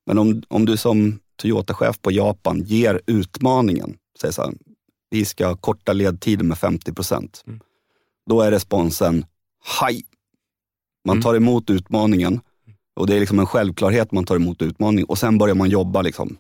[0.07, 4.53] Men om, om du som Toyota-chef på Japan ger utmaningen, säger så här,
[5.11, 7.43] vi ska korta ledtiden med 50 procent.
[7.47, 7.61] Mm.
[8.27, 9.27] Då är responsen,
[9.65, 10.05] haj!
[11.05, 11.23] Man Mm.
[11.23, 12.41] tar emot utmaningen
[12.97, 16.03] och det är liksom en självklarhet man tar emot utmaningen och sen börjar man jobba.
[16.03, 16.37] Liksom.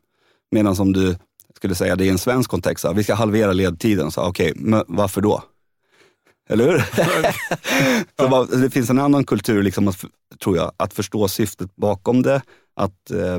[0.50, 1.16] Medan om du
[1.56, 4.84] skulle säga det i en svensk kontext, så vi ska halvera ledtiden, så okej, men
[4.88, 5.42] varför då?
[6.50, 6.78] Eller hur?
[8.22, 10.04] så bara, det finns en annan kultur, liksom, att,
[10.42, 12.42] tror jag, att förstå syftet bakom det.
[12.76, 13.38] Att, eh,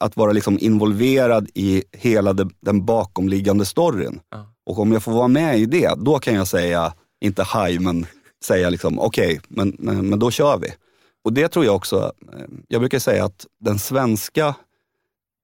[0.00, 4.20] att vara liksom involverad i hela det, den bakomliggande storyn.
[4.30, 4.46] Ja.
[4.66, 8.06] Och om jag får vara med i det, då kan jag säga, inte haj, men
[8.44, 10.68] säga liksom okej, okay, men, men, men då kör vi.
[11.24, 14.54] Och det tror jag också, eh, jag brukar säga att den svenska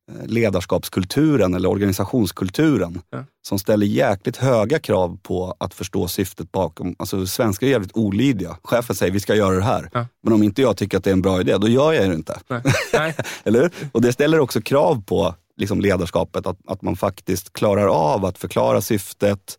[0.09, 3.25] Eh, ledarskapskulturen eller organisationskulturen ja.
[3.43, 6.95] som ställer jäkligt höga krav på att förstå syftet bakom.
[6.99, 8.57] Alltså svenskar är jävligt olydiga.
[8.63, 9.91] Chefen säger vi ska göra det här.
[9.93, 10.07] Ja.
[10.23, 12.15] Men om inte jag tycker att det är en bra idé, då gör jag det
[12.15, 12.41] inte.
[12.49, 12.63] Nej.
[12.93, 13.15] Nej.
[13.45, 18.25] eller Och det ställer också krav på liksom, ledarskapet, att, att man faktiskt klarar av
[18.25, 19.59] att förklara syftet,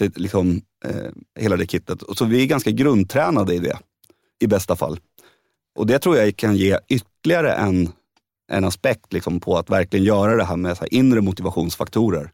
[0.00, 2.02] liksom, eh, hela det kittet.
[2.02, 3.78] Och så vi är ganska grundtränade i det,
[4.40, 5.00] i bästa fall.
[5.74, 7.92] Och det tror jag kan ge ytterligare en
[8.52, 12.30] en aspekt liksom på att verkligen göra det här med så här inre motivationsfaktorer.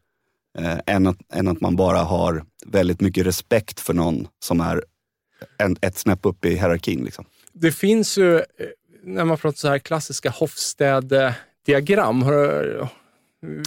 [0.57, 4.83] Eh, än, att, än att man bara har väldigt mycket respekt för någon som är
[5.57, 7.03] en, ett snäpp upp i hierarkin.
[7.03, 7.25] Liksom.
[7.53, 8.43] Det finns ju, eh,
[9.03, 12.25] när man pratar så här klassiska Hofstad-diagram.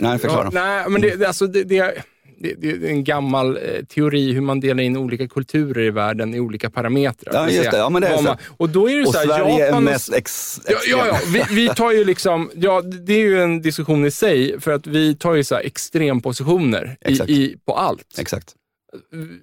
[0.00, 0.44] Nej, förklara.
[0.44, 2.04] Ja, nej, men det, alltså det, det
[2.38, 6.40] det, är en gammal eh, teori hur man delar in olika kulturer i världen i
[6.40, 7.34] olika parametrar.
[7.34, 7.76] Ja, just det.
[7.76, 8.36] Ja, men det är så.
[8.56, 11.18] och då är det och så här, Sverige Japan är mest ex, ja, ja, ja,
[11.32, 14.86] vi, vi tar ju liksom, ja, det är ju en diskussion i sig, för att
[14.86, 18.18] vi tar ju så extrempositioner i, i, på allt.
[18.18, 18.54] Exakt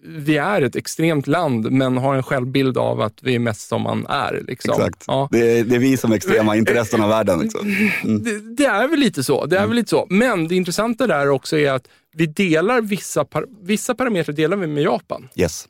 [0.04, 3.82] vi är ett extremt land, men har en självbild av att vi är mest som
[3.82, 4.44] man är.
[4.48, 4.74] Liksom.
[4.74, 5.04] Exakt.
[5.08, 5.28] Ja.
[5.32, 7.40] Det, är, det, är, vi som är extrema, inte resten av världen.
[7.40, 7.76] Liksom.
[8.04, 8.24] Mm.
[8.24, 9.46] Det, det, är väl lite så.
[9.46, 9.70] Det är mm.
[9.70, 10.08] väl lite så.
[10.10, 14.68] Men det intressanta där också är att vi delar vissa, par, vissa parametrar delar vi
[14.68, 15.30] med Japan.
[15.36, 15.68] Yes.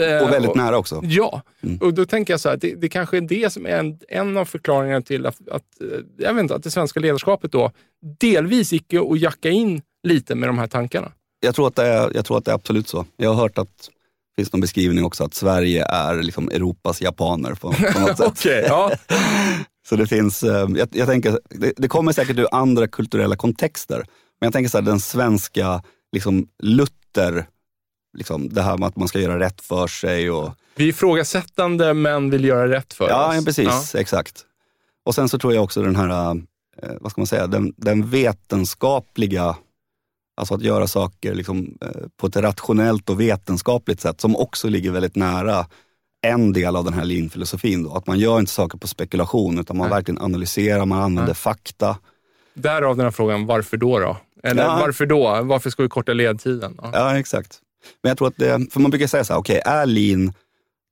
[0.00, 1.00] Eh, och väldigt och, nära också.
[1.04, 1.78] Ja, mm.
[1.78, 4.36] och då tänker jag så här, det, det kanske är det som är en, en
[4.36, 7.70] av förklaringarna till att, att, eh, jag vet inte, att det svenska ledarskapet då
[8.20, 11.12] delvis gick att jacka in lite med de här tankarna.
[11.40, 13.06] Jag tror att det är, jag tror att det är absolut så.
[13.16, 13.90] Jag har hört att
[14.36, 18.26] det finns någon beskrivning också att Sverige är liksom Europas japaner på, på något sätt.
[18.26, 18.92] okay, ja.
[19.88, 24.04] Så det finns, eh, jag, jag tänker, det, det, kommer säkert ur andra kulturella kontexter.
[24.42, 27.46] Men jag tänker så här, den svenska liksom, Luther,
[28.18, 30.30] liksom, det här med att man ska göra rätt för sig.
[30.30, 30.52] Och...
[30.74, 33.34] Vi är ifrågasättande men vill göra rätt för ja, oss.
[33.34, 33.94] Ja, precis.
[33.94, 34.44] Exakt.
[35.04, 36.30] Och sen så tror jag också den här,
[36.82, 39.56] eh, vad ska man säga, den, den vetenskapliga
[40.36, 44.90] Alltså att göra saker liksom, eh, på ett rationellt och vetenskapligt sätt som också ligger
[44.90, 45.66] väldigt nära
[46.22, 47.82] en del av den här linfilosofin.
[47.82, 47.94] Då.
[47.94, 49.96] Att man gör inte saker på spekulation utan man Nej.
[49.96, 51.34] verkligen analyserar, man använder Nej.
[51.34, 51.96] fakta.
[52.54, 53.98] Därav den här frågan, varför då?
[53.98, 54.16] då?
[54.42, 54.76] Eller ja.
[54.80, 55.42] varför då?
[55.42, 56.78] Varför ska vi korta ledtiden?
[56.82, 56.90] Ja.
[56.92, 57.60] ja, exakt.
[58.02, 60.32] Men jag tror att det, för man brukar säga så här, okej, okay, är lean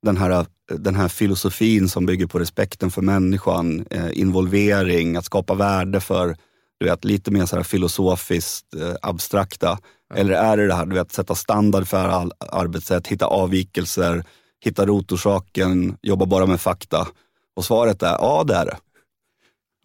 [0.05, 0.45] den här,
[0.77, 6.35] den här filosofin som bygger på respekten för människan, eh, involvering, att skapa värde för
[6.79, 9.77] du vet, lite mer så här filosofiskt eh, abstrakta?
[10.09, 10.15] Ja.
[10.15, 14.23] Eller är det det här, du vet, sätta standard för all, arbetssätt, hitta avvikelser,
[14.63, 17.07] hitta rotorsaken, jobba bara med fakta?
[17.55, 18.77] Och svaret är ja, det är det.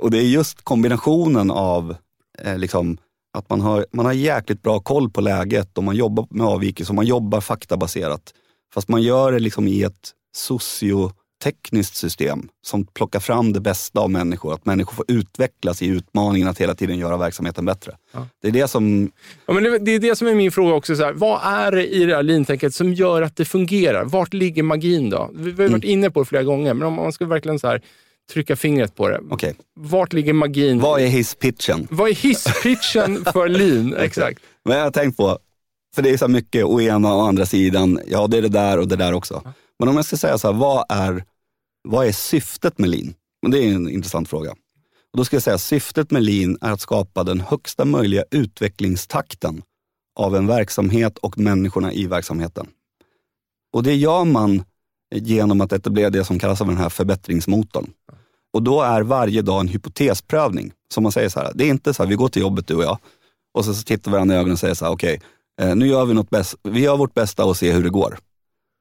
[0.03, 1.97] Och det är just kombinationen av
[2.39, 2.99] eh, liksom,
[3.37, 6.95] att man har, man har jäkligt bra koll på läget och man jobbar med avvikelser
[6.95, 8.35] man jobbar faktabaserat.
[8.75, 11.13] Fast man gör det liksom i ett socio
[11.45, 14.55] tekniskt system som plockar fram det bästa av människor.
[14.55, 17.97] Att människor får utvecklas i utmaningen att hela tiden göra verksamheten bättre.
[18.13, 18.27] Ja.
[18.43, 19.11] Det är det som...
[19.47, 20.97] Ja, men det, det, är det som är min fråga också.
[20.97, 24.05] Så här, vad är det i det här lean som gör att det fungerar?
[24.05, 25.31] Vart ligger magin då?
[25.35, 25.91] Vi har varit mm.
[25.91, 27.83] inne på det flera gånger, men om man ska verkligen så här,
[28.33, 29.21] trycka fingret på det.
[29.31, 29.55] Okay.
[29.75, 30.81] Vart ligger magin?
[30.81, 31.89] Vad är hisspitchen?
[31.91, 33.95] Vad är hisspitchen för lean?
[33.95, 34.41] Exakt.
[34.65, 35.39] Men jag har tänkt på,
[35.95, 38.01] för det är så mycket å ena och andra sidan.
[38.07, 39.43] Ja, det är det där och det där också.
[39.79, 41.25] Men om jag ska säga så här, vad är,
[41.89, 43.15] vad är syftet med lean?
[43.47, 44.51] Det är en intressant fråga.
[45.13, 49.63] Och då ska jag säga syftet med lean är att skapa den högsta möjliga utvecklingstakten
[50.19, 52.67] av en verksamhet och människorna i verksamheten.
[53.73, 54.65] Och det gör man
[55.19, 57.91] genom att etablera det som kallas för den här förbättringsmotorn.
[58.53, 60.73] Och då är varje dag en hypotesprövning.
[60.95, 62.75] Som man säger så här, det är inte så här, vi går till jobbet du
[62.75, 62.99] och jag
[63.57, 65.21] och så, så tittar vi varandra i ögonen och säger så här, okej,
[65.59, 67.91] okay, eh, nu gör vi något bäst, vi gör vårt bästa och ser hur det
[67.91, 68.19] går.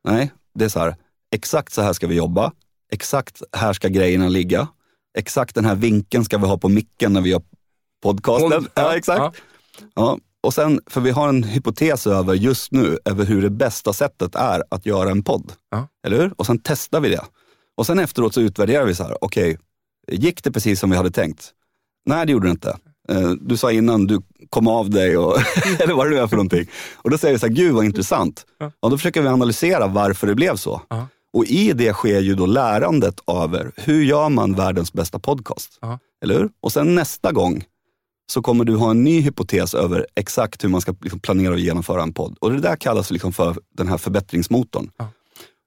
[0.07, 0.95] Nej, det är så här,
[1.35, 2.51] exakt så här ska vi jobba.
[2.91, 4.67] Exakt här ska grejerna ligga.
[5.17, 7.41] Exakt den här vinkeln ska vi ha på micken när vi gör
[8.03, 8.49] podcasten.
[8.49, 9.19] Pod, ja, ja, exakt.
[9.19, 9.33] Ja.
[9.95, 10.17] ja.
[10.45, 14.35] Och sen, för vi har en hypotes över just nu, över hur det bästa sättet
[14.35, 15.51] är att göra en podd.
[15.71, 15.87] Ja.
[16.07, 16.33] Eller hur?
[16.37, 17.21] Och sen testar vi det.
[17.77, 19.57] Och sen efteråt så utvärderar vi så här, okej,
[20.07, 21.51] okay, gick det precis som vi hade tänkt?
[22.05, 22.77] Nej, det gjorde det inte.
[23.09, 25.37] Eh, du sa innan du kom av dig, och,
[25.79, 26.69] eller vad det nu är för någonting.
[26.95, 28.45] Och då säger vi så här, gud vad intressant.
[28.57, 28.71] Ja.
[28.79, 30.81] Och då försöker vi analysera varför det blev så.
[30.89, 31.07] Ja.
[31.33, 35.79] Och i det sker ju då lärandet över hur gör man världens bästa podcast?
[36.23, 36.49] Eller hur?
[36.61, 37.63] Och sen nästa gång
[38.31, 41.59] så kommer du ha en ny hypotes över exakt hur man ska liksom planera och
[41.59, 42.37] genomföra en podd.
[42.41, 44.91] Och det där kallas liksom för den här förbättringsmotorn.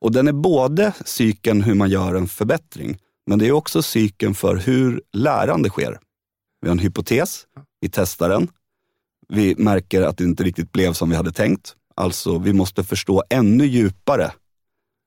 [0.00, 4.34] Och den är både cykeln hur man gör en förbättring, men det är också cykeln
[4.34, 5.98] för hur lärande sker.
[6.60, 7.46] Vi har en hypotes,
[7.80, 8.48] vi testar den,
[9.28, 11.74] vi märker att det inte riktigt blev som vi hade tänkt.
[11.94, 14.32] Alltså, vi måste förstå ännu djupare.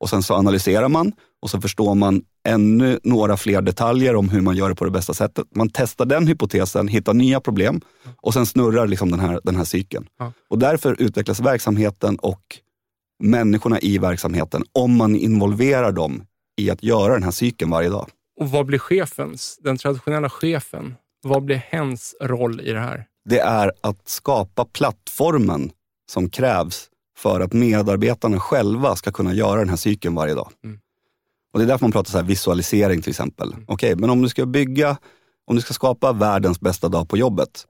[0.01, 1.11] Och sen så analyserar man
[1.41, 4.91] och så förstår man ännu några fler detaljer om hur man gör det på det
[4.91, 5.47] bästa sättet.
[5.55, 7.81] Man testar den hypotesen, hittar nya problem
[8.21, 10.05] och sen snurrar liksom den, här, den här cykeln.
[10.19, 10.33] Ja.
[10.49, 12.41] Och därför utvecklas verksamheten och
[13.23, 16.23] människorna i verksamheten om man involverar dem
[16.61, 18.09] i att göra den här cykeln varje dag.
[18.39, 23.05] Och vad blir chefens, den traditionella chefen, vad blir hens roll i det här?
[23.29, 25.71] Det är att skapa plattformen
[26.11, 26.87] som krävs
[27.21, 30.49] för att medarbetarna själva ska kunna göra den här cykeln varje dag.
[30.63, 30.79] Mm.
[31.53, 33.55] Och Det är därför man pratar så visualisering till exempel.
[33.67, 34.97] Okej, men om du ska bygga,
[35.47, 37.65] om du ska skapa världens bästa dag på jobbet,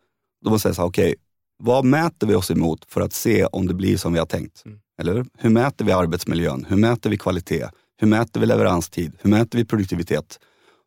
[0.45, 1.15] då måste jag säga, okej,
[1.63, 4.65] vad mäter vi oss emot för att se om det blir som vi har tänkt?
[4.65, 4.79] Mm.
[5.01, 5.25] Eller hur?
[5.37, 6.65] Hur mäter vi arbetsmiljön?
[6.69, 7.67] Hur mäter vi kvalitet?
[7.97, 9.13] Hur mäter vi leveranstid?
[9.21, 10.39] Hur mäter vi produktivitet?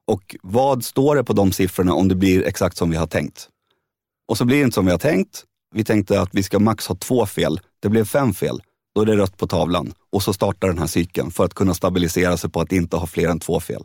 [0.07, 3.49] Och vad står det på de siffrorna om det blir exakt som vi har tänkt?
[4.29, 5.45] Och så blir det inte som vi har tänkt.
[5.75, 7.61] Vi tänkte att vi ska max ha två fel.
[7.85, 8.63] Det blev fem fel.
[8.95, 9.93] Då är det rött på tavlan.
[10.13, 13.07] Och så startar den här cykeln för att kunna stabilisera sig på att inte ha
[13.07, 13.83] fler än två fel.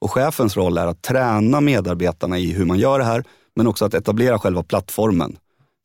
[0.00, 3.24] Och chefens roll är att träna medarbetarna i hur man gör det här,
[3.56, 5.36] men också att etablera själva plattformen.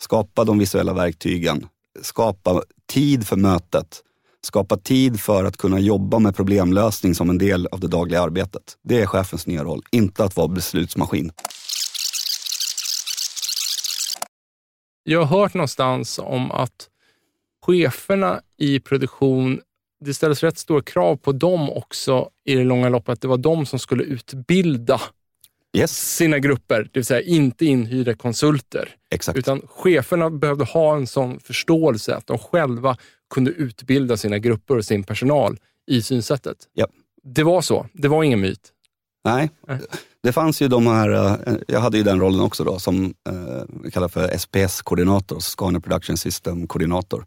[0.02, 1.68] Skapa de visuella verktygen,
[2.02, 2.62] skapa
[2.94, 4.02] tid för mötet,
[4.42, 8.78] skapa tid för att kunna jobba med problemlösning som en del av det dagliga arbetet.
[8.84, 11.32] Det är chefens nya roll, inte att vara beslutsmaskin.
[15.04, 16.90] Jag har hört någonstans om att
[17.66, 19.62] cheferna i produktion,
[20.06, 23.10] det ställdes rätt stora krav på dem också i det långa loppet.
[23.14, 25.02] Att det var de som skulle utbilda
[25.78, 28.90] Yes, sina grupper, det vill säga inte inhyrda konsulter.
[29.12, 29.38] exakt.
[29.38, 32.98] Utan cheferna behövde ha en sån förståelse att de själva
[33.34, 36.58] kunde utbilda sina grupper och sin personal i synsättet.
[36.74, 36.88] Ja.
[37.24, 38.72] Det var så, det var ingen myt.
[39.24, 39.80] Nej, Nej.
[40.24, 43.64] det fanns ju de här, eh, jag hade ju den rollen också då som eh,
[43.84, 47.26] vi kallar för SPS-koordinator, Scania Production System-koordinator.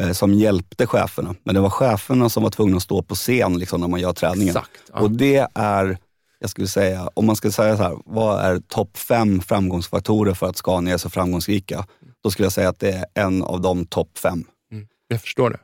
[0.00, 3.58] Eh, som hjälpte cheferna, men det var cheferna som var tvungna att stå på scen
[3.58, 4.56] liksom, när man gör träningen.
[4.56, 4.70] Exakt.
[4.92, 5.00] Ja.
[5.00, 5.98] Och det är,
[6.38, 10.46] jag skulle säga, om man ska säga så här, vad är topp fem framgångsfaktorer för
[10.46, 11.86] att Scania är så framgångsrika?
[12.22, 14.44] Då skulle jag säga att det är en av de topp fem.
[14.72, 15.58] Mm, jag förstår det.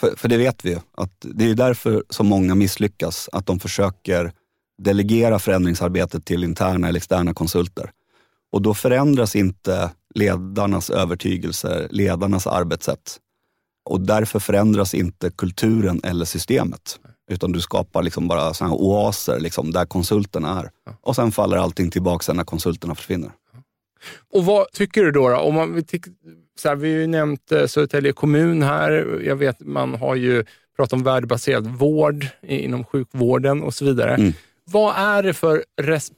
[0.00, 3.60] För, för det vet vi ju, att det är därför så många misslyckas, att de
[3.60, 4.32] försöker
[4.82, 7.90] delegera förändringsarbetet till interna eller externa konsulter.
[8.52, 13.18] Och då förändras inte ledarnas övertygelser, ledarnas arbetssätt.
[13.84, 16.98] Och därför förändras inte kulturen eller systemet.
[17.30, 20.70] Utan du skapar liksom bara såna här oaser liksom, där konsulterna är.
[21.00, 23.30] Och sen faller allting tillbaka när konsulterna försvinner.
[24.32, 25.28] Och vad tycker du då?
[25.28, 25.36] då?
[25.36, 25.84] Om man,
[26.58, 29.22] så här, vi har ju nämnt eh, Södertälje kommun här.
[29.26, 30.44] Jag vet man har ju
[30.76, 34.14] pratat om värdebaserad vård inom sjukvården och så vidare.
[34.14, 34.32] Mm.
[34.64, 35.64] Vad är det för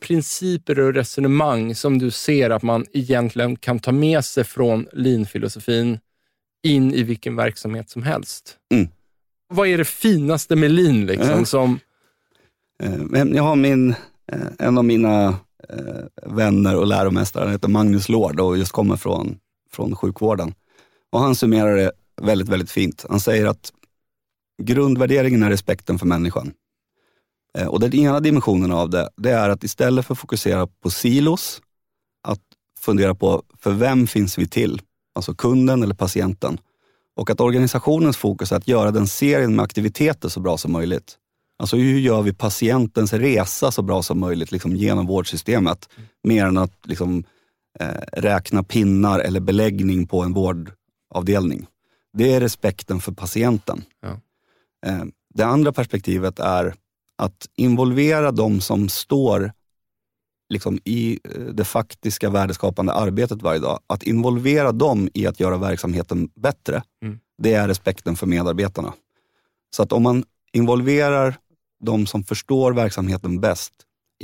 [0.01, 5.99] principer och resonemang som du ser att man egentligen kan ta med sig från lean-filosofin
[6.65, 8.57] in i vilken verksamhet som helst?
[8.75, 8.89] Mm.
[9.49, 11.07] Vad är det finaste med lean?
[11.07, 11.45] Liksom, Ja.
[11.45, 11.79] som,
[12.83, 13.91] Eh, jag har min,
[14.33, 15.29] eh, en av mina
[15.69, 19.39] eh, vänner och läromästare, han heter Magnus Lord och just kommer från,
[19.71, 20.55] från sjukvården.
[21.11, 23.05] Och han summerar det väldigt, väldigt fint.
[23.09, 23.73] Han säger att
[24.63, 26.53] grundvärderingen är respekten för människan.
[27.69, 31.63] Och den ena dimensionen av det, det är att istället för att fokusera på silos,
[32.29, 32.41] att
[32.81, 34.83] fundera på för vem finns vi till?
[35.15, 36.59] Alltså kunden eller patienten.
[37.17, 41.19] Och att organisationens fokus är att göra den serien med aktiviteter så bra som möjligt.
[41.59, 45.89] Alltså hur gör vi patientens resa så bra som möjligt liksom genom vårdsystemet?
[46.25, 47.25] Mer än att liksom,
[47.81, 51.67] eh, räkna pinnar eller beläggning på en vårdavdelning.
[52.13, 53.83] Det är respekten för patienten.
[54.01, 54.21] Ja.
[54.87, 56.75] Eh, det andra perspektivet är
[57.19, 59.53] att involvera de som står
[60.49, 63.81] liksom, i eh, det faktiska värdeskapande arbetet varje dag.
[63.87, 67.19] Att involvera dem i att göra verksamheten bättre, Mm.
[67.43, 68.93] det är respekten för medarbetarna.
[69.77, 71.37] Så att om man involverar
[71.85, 73.73] de som förstår verksamheten bäst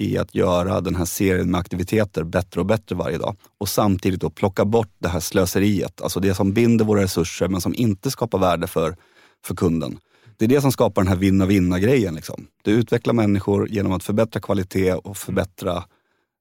[0.01, 4.21] i att göra den här serien med aktiviteter bättre och bättre varje dag och samtidigt
[4.21, 8.11] då plocka bort det här slöseriet, alltså det som binder våra resurser men som inte
[8.11, 8.97] skapar värde för,
[9.45, 9.99] för kunden.
[10.37, 12.15] Det är det som skapar den här vinna-vinna-grejen.
[12.15, 12.47] Liksom.
[12.65, 15.85] Det utvecklar människor genom att förbättra kvalitet och förbättra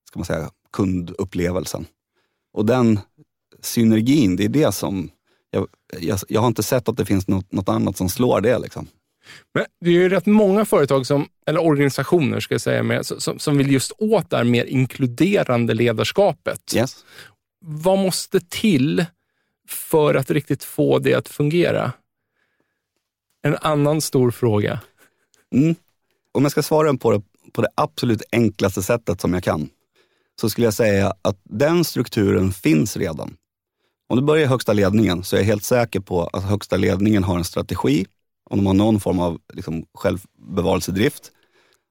[0.10, 1.86] ska man säga, kundupplevelsen.
[2.54, 3.00] Och den
[3.62, 5.12] synergin, det är det som...
[5.52, 5.68] Jag,
[6.00, 8.60] jag, jag har inte sett att det finns något, något annat som slår det.
[8.60, 8.88] Liksom.
[9.54, 13.40] Men det är ju rätt många företag, som, eller organisationer ska jag säga, med, som,
[13.40, 16.76] som vill just åt det här mer inkluderande ledarskapet.
[16.76, 17.06] Yes.
[17.66, 19.06] Vad måste till
[19.68, 21.92] för att riktigt få det att fungera?
[23.42, 24.80] En annan stor fråga.
[25.56, 25.76] Mm.
[26.32, 29.70] Om jag ska svara på det på det absolut enklaste sättet som jag kan,
[30.40, 33.34] så skulle jag säga att den strukturen finns redan.
[34.10, 37.24] Om du börjar i högsta ledningen så är jag helt säker på att högsta ledningen
[37.24, 38.06] har en strategi,
[38.50, 41.32] om de har någon form av liksom självbevarelsedrift.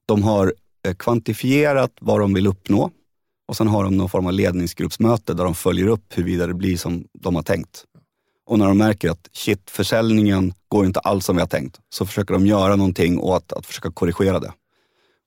[0.06, 0.54] De har
[0.86, 2.90] eh, kvantifierat vad de vill uppnå
[3.48, 6.76] och sen har de någon form av ledningsgruppsmöte där de följer upp huruvida det blir
[6.76, 7.84] som de har tänkt.
[8.46, 12.06] Och när de märker att shit, försäljningen går inte alls som vi har tänkt, så
[12.06, 14.52] försöker de göra någonting åt att försöka korrigera det.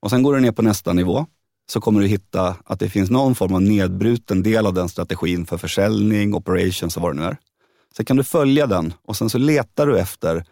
[0.01, 1.26] Och sen går det ner på nästa nivå,
[1.72, 5.45] så kommer du hitta att det finns någon form av nedbruten del av den strategin
[5.45, 7.38] för försäljning, operations och vad det nu är.
[7.97, 10.45] Sen kan du följa den och sen så letar du efter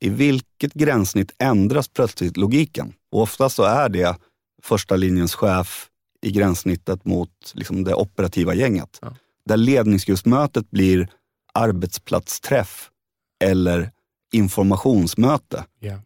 [0.00, 2.92] i vilket gränssnitt ändras plötsligt logiken?
[3.12, 4.16] Och oftast så är det
[4.62, 5.88] första linjens chef
[6.22, 8.98] i gränssnittet mot liksom det operativa gänget.
[9.02, 9.16] Ja.
[9.44, 11.08] Där ledningsgruppsmötet blir
[11.54, 12.90] arbetsplatsträff
[13.44, 13.90] eller
[14.32, 15.64] informationsmöte.
[15.80, 16.00] Yeah.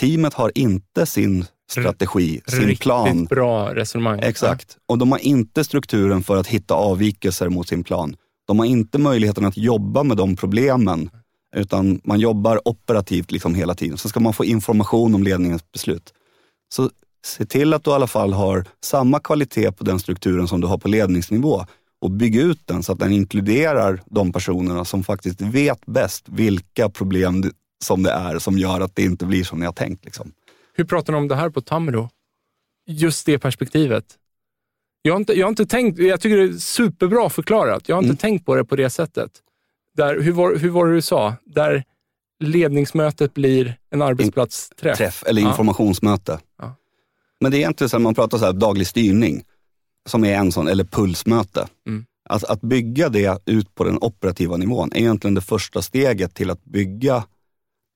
[0.00, 3.24] Teamet har inte sin strategi, sin Riktigt plan.
[3.24, 4.20] bra resonemang.
[4.22, 4.76] Exakt.
[4.86, 8.16] Och de har inte strukturen för att hitta avvikelser mot sin plan.
[8.46, 11.10] De har inte möjligheten att jobba med de problemen,
[11.56, 13.98] utan man jobbar operativt liksom hela tiden.
[13.98, 16.14] Så ska man få information om ledningens beslut.
[16.74, 16.90] Så
[17.24, 20.66] se till att du i alla fall har samma kvalitet på den strukturen som du
[20.66, 21.64] har på ledningsnivå
[22.00, 26.88] och bygg ut den så att den inkluderar de personerna som faktiskt vet bäst vilka
[26.88, 27.52] problem
[27.84, 30.04] som det är som gör att det inte blir som ni har tänkt.
[30.04, 30.32] Liksom.
[30.76, 32.10] Hur pratar ni om det här på Tamro?
[32.86, 34.04] Just det perspektivet.
[35.02, 37.88] Jag har, inte, jag har inte tänkt, jag tycker det är superbra förklarat.
[37.88, 38.16] Jag har inte mm.
[38.16, 39.30] tänkt på det på det sättet.
[39.96, 41.34] Där, hur, var, hur var det du sa?
[41.44, 41.84] Där
[42.44, 44.98] ledningsmötet blir en arbetsplatsträff?
[44.98, 46.40] Träff, eller informationsmöte.
[46.58, 46.74] Ja.
[47.40, 49.44] Men det är egentligen så att man pratar så här, daglig styrning,
[50.08, 51.68] som är en sån, eller pulsmöte.
[51.86, 52.04] Mm.
[52.28, 56.50] Att, att bygga det ut på den operativa nivån är egentligen det första steget till
[56.50, 57.24] att bygga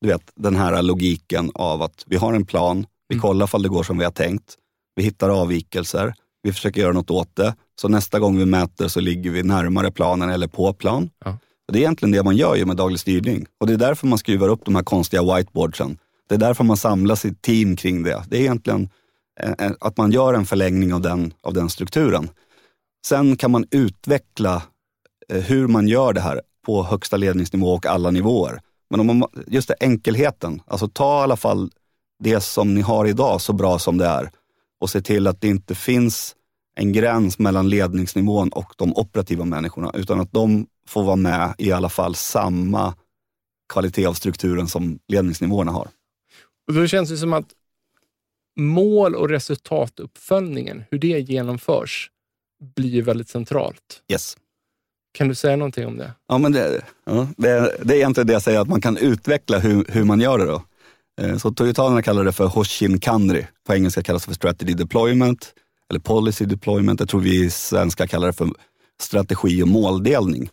[0.00, 3.22] du vet, den här logiken av att vi har en plan, vi mm.
[3.22, 4.56] kollar om det går som vi har tänkt,
[4.96, 7.54] vi hittar avvikelser, vi försöker göra något åt det.
[7.80, 11.10] Så nästa gång vi mäter så ligger vi närmare planen eller på plan.
[11.24, 11.38] Ja.
[11.72, 13.46] Det är egentligen det man gör med daglig styrning.
[13.60, 15.98] Och det är därför man skruvar upp de här konstiga whiteboardsen.
[16.28, 18.24] Det är därför man samlar sitt team kring det.
[18.28, 18.88] Det är egentligen
[19.40, 22.28] eh, eh, att man gör en förlängning av den, av den strukturen.
[23.06, 24.62] Sen kan man utveckla
[25.32, 28.60] eh, hur man gör det här på högsta ledningsnivå och alla nivåer.
[28.90, 31.70] Men om man, just det, enkelheten, alltså ta i alla fall
[32.22, 34.30] det som ni har idag så bra som det är
[34.80, 36.36] och se till att det inte finns
[36.76, 41.72] en gräns mellan ledningsnivån och de operativa människorna, utan att de får vara med i
[41.72, 42.94] alla fall samma
[43.72, 45.88] kvalitet av strukturen som ledningsnivåerna har.
[46.68, 47.52] Och då känns det som att
[48.56, 52.10] mål och resultatuppföljningen, hur det genomförs,
[52.76, 54.02] blir väldigt centralt.
[54.12, 54.36] Yes.
[55.12, 56.12] Kan du säga någonting om det?
[56.28, 59.58] Ja, men det, ja, det, det är egentligen det jag säger, att man kan utveckla
[59.58, 60.44] hur, hur man gör det.
[60.44, 60.62] då.
[61.20, 63.46] Eh, så Toyotanerna kallar det för Hoshin Kanri.
[63.66, 65.54] På engelska kallas det för strategy deployment
[65.90, 67.00] eller policy deployment.
[67.00, 68.48] Jag tror vi svenskar svenska kallar det för
[69.00, 70.50] strategi och måldelning.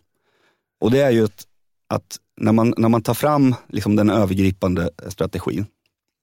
[0.80, 1.46] Och det är ju att,
[1.88, 5.66] att när, man, när man tar fram liksom den övergripande strategin,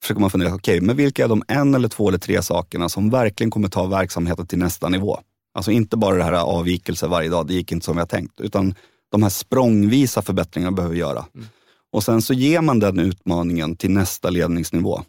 [0.01, 2.89] försöker man fundera, okej, okay, men vilka är de en eller två eller tre sakerna
[2.89, 5.19] som verkligen kommer ta verksamheten till nästa nivå?
[5.55, 8.75] Alltså inte bara det här avvikelser varje dag, det gick inte som har tänkt, utan
[9.11, 11.25] de här språngvisa förbättringarna behöver vi göra.
[11.35, 11.47] Mm.
[11.91, 15.03] Och sen så ger man den utmaningen till nästa ledningsnivå.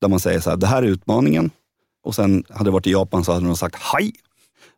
[0.00, 1.50] Där man säger så här, det här är utmaningen.
[2.04, 4.12] Och sen hade det varit i Japan så hade de sagt hej.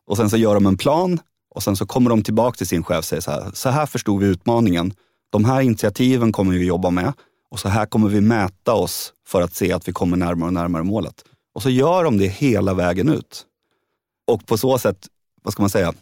[0.06, 1.20] Och sen så gör de en plan
[1.54, 3.86] och sen så kommer de tillbaka till sin chef och säger så här, så här
[3.86, 4.94] förstod vi utmaningen.
[5.30, 7.12] De här initiativen kommer vi jobba med
[7.50, 10.52] och så här kommer vi mäta oss för att se att vi kommer närmare och
[10.54, 11.24] närmare målet.
[11.54, 13.46] Och så gör de det hela vägen ut.
[14.26, 15.08] Och på så sätt,
[15.42, 15.94] vad ska man säga,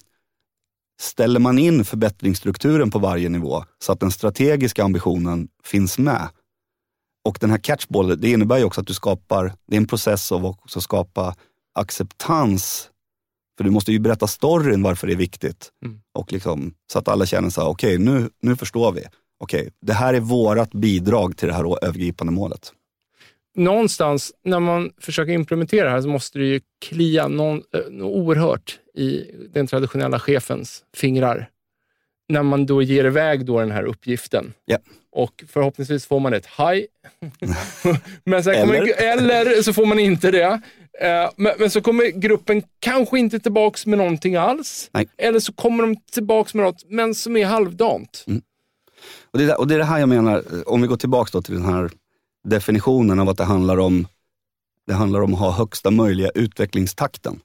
[1.01, 6.29] ställer man in förbättringsstrukturen på varje nivå så att den strategiska ambitionen finns med.
[7.25, 10.33] Och den här catchball, det innebär ju också att du skapar, det är en process
[10.33, 11.35] av att också skapa
[11.75, 12.89] acceptans.
[13.57, 15.73] För du måste ju berätta storyn varför det är viktigt.
[15.85, 16.01] Mm.
[16.14, 19.05] Och liksom, så att alla känner så här, okej okay, nu, nu förstår vi.
[19.39, 22.73] Okej, okay, det här är vårt bidrag till det här övergripande målet
[23.55, 28.78] någonstans när man försöker implementera det här så måste det ju klia någon, äh, oerhört
[28.94, 31.48] i den traditionella chefens fingrar.
[32.28, 34.53] När man då ger iväg då den här uppgiften.
[34.70, 34.82] Yeah.
[35.12, 36.86] Och förhoppningsvis får man ett haj.
[38.24, 39.03] men sen eller?
[39.03, 40.61] Eller så får man inte det.
[41.00, 44.90] Eh, men, men, så kommer gruppen kanske inte tillbaks med någonting alls.
[44.92, 45.09] Nej.
[45.18, 48.24] Eller så kommer de tillbaks med något, men som är halvdant.
[48.26, 48.42] Mm.
[49.30, 51.64] Och, det, och det är det här jag menar, om vi går tillbaks till den
[51.64, 51.90] här
[52.45, 54.07] definitionen av att det handlar om,
[54.86, 57.40] det handlar om att ha högsta möjliga utvecklingstakten.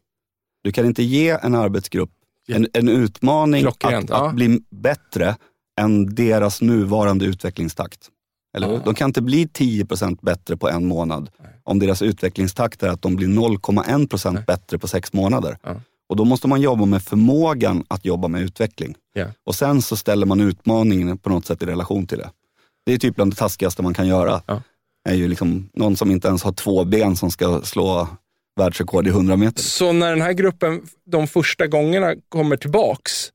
[0.63, 2.11] Du kan inte ge en arbetsgrupp
[2.47, 4.03] en, en utmaning att, ja.
[4.09, 5.35] att, bli bättre
[5.79, 8.09] än deras nuvarande utvecklingstakt.
[8.57, 8.73] Eller?
[8.73, 8.81] Ja.
[8.85, 11.29] De kan inte bli 10% bättre på en månad
[11.63, 15.57] om deras utvecklingstakt är att de blir 0,1% bättre på sex månader.
[15.63, 15.81] Ja.
[16.09, 18.95] Och då måste man jobba med förmågan att jobba med utveckling.
[19.13, 19.27] Ja.
[19.43, 22.29] Och sen så ställer man utmaningen på något sätt i relation till det.
[22.85, 24.41] Det är typ bland det taskigaste man kan göra.
[24.45, 24.61] Ja.
[25.07, 28.07] Är ju liksom någon som inte ens har två ben som ska slå
[28.59, 29.61] världsrekord i 100 meter.
[29.61, 30.81] Så när den här gruppen
[31.11, 33.29] de första gångerna kommer tillbaks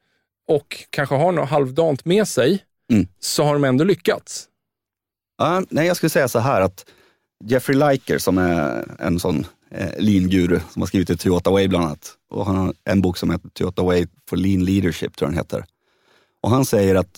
[0.49, 2.63] och kanske har något halvdant med sig,
[2.93, 3.07] Mm.
[3.21, 4.49] så har de ändå lyckats.
[5.39, 6.87] Ja, nej, jag skulle säga så här att
[7.45, 11.85] Jeffrey Liker som är en sån eh, lean-guru som har skrivit i Toyota Way bland
[11.85, 12.15] annat.
[12.31, 15.39] Och han har en bok som heter Toyota Way for Lean Leadership, tror jag den
[15.39, 15.65] heter.
[16.43, 17.11] Och han säger att,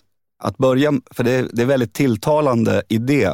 [0.43, 3.31] att börja, för det det är väldigt tilltalande idé,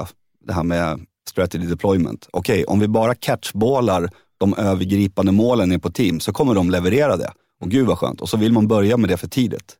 [0.47, 1.01] det här med
[1.31, 2.29] strategy deployment.
[2.31, 7.17] Okej, om vi bara catchballar de övergripande målen är på team så kommer de leverera
[7.17, 7.33] det.
[7.61, 8.21] Och gud vad skönt.
[8.21, 9.77] Och så vill man börja med det för tidigt.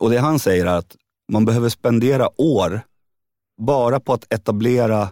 [0.00, 0.96] Och det han säger är att
[1.32, 2.80] man behöver spendera år
[3.62, 5.08] bara på att etablera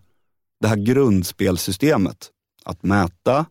[0.60, 2.30] det här grundspelsystemet.
[2.64, 3.46] Att mäta,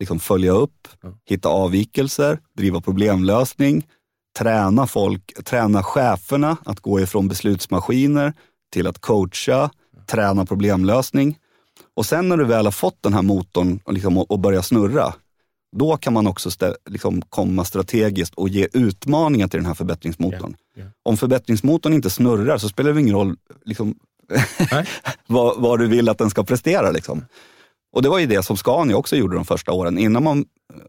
[0.00, 0.88] liksom följa upp,
[1.24, 3.86] hitta avvikelser, driva problemlösning,
[4.38, 8.34] träna folk, träna cheferna att gå ifrån beslutsmaskiner
[8.72, 9.70] till att coacha,
[10.06, 11.38] träna problemlösning.
[11.96, 15.14] Och sen när du väl har fått den här motorn och, liksom, och börja snurra,
[15.76, 20.56] då kan man också stä- liksom komma strategiskt och ge utmaningar till den här förbättringsmotorn.
[20.74, 20.90] Ja, ja.
[21.02, 23.94] Om förbättringsmotorn inte snurrar så spelar det ingen roll liksom,
[25.26, 26.90] vad, vad du vill att den ska prestera.
[26.90, 27.24] Liksom.
[27.92, 29.98] Och det var ju det som Scania också gjorde de första åren.
[29.98, 30.44] Innan man,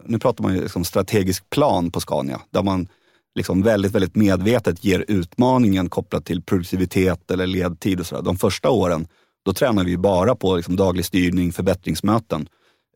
[0.06, 2.88] nu pratar man ju liksom strategisk plan på Scania, där man
[3.36, 8.22] liksom väldigt, väldigt medvetet ger utmaningen kopplat till produktivitet eller ledtid och sådär.
[8.22, 9.08] De första åren,
[9.44, 12.48] då tränar vi bara på liksom daglig styrning, förbättringsmöten.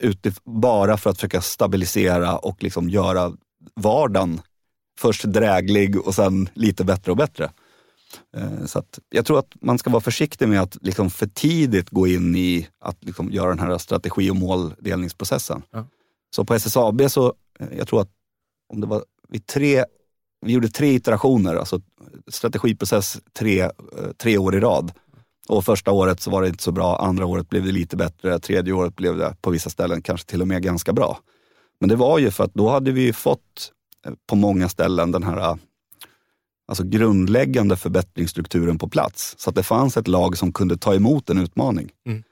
[0.02, 3.34] Utif- bara för att försöka stabilisera och liksom göra
[3.76, 4.41] vardagen
[5.00, 7.52] först dräglig och sen lite bättre och bättre.
[8.38, 12.08] Eh, Så jag tror att man ska vara försiktig med att liksom för tidigt gå
[12.08, 15.62] in i att liksom göra den här strategi och måldelningsprocessen.
[15.72, 15.86] Ja.
[16.36, 18.10] Så på SSAB så, eh, jag tror att
[18.74, 19.86] om det var vid tre,
[20.45, 21.82] vi gjorde tre iterationer, alltså
[22.32, 23.72] strategiprocess tre, eh,
[24.18, 24.91] tre år i rad.
[25.48, 28.39] Och första året så var det inte så bra, andra året blev det lite bättre,
[28.39, 31.20] tredje året blev det på vissa ställen kanske till och med ganska bra.
[31.80, 33.72] Men det var ju för att då hade vi fått
[34.06, 35.56] eh, på många ställen den här eh,
[36.68, 39.36] alltså grundläggande förbättringsstrukturen på plats.
[39.38, 41.91] Så att det fanns ett lag som kunde ta emot en utmaning.
[42.06, 42.24] Mm.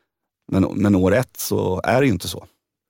[0.52, 2.46] Men, men år ett så är det ju inte så.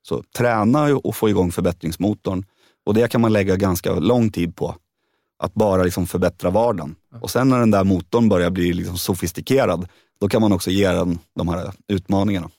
[0.08, 2.46] Så träna och få igång förbättringsmotorn.
[2.86, 4.76] Och det kan man lägga ganska lång tid på.
[5.46, 6.96] Att bara liksom förbättra vardagen.
[7.22, 9.88] Och sen när den där motorn börjar bli liksom sofistikerad,
[10.20, 12.50] då kan man också ge den de här utmaningarna.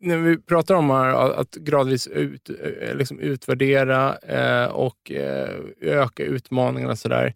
[0.00, 5.48] När vi pratar om att gradvis ut, eh, liksom utvärdera eh, och eh,
[5.80, 7.34] öka utmaningarna och sådär.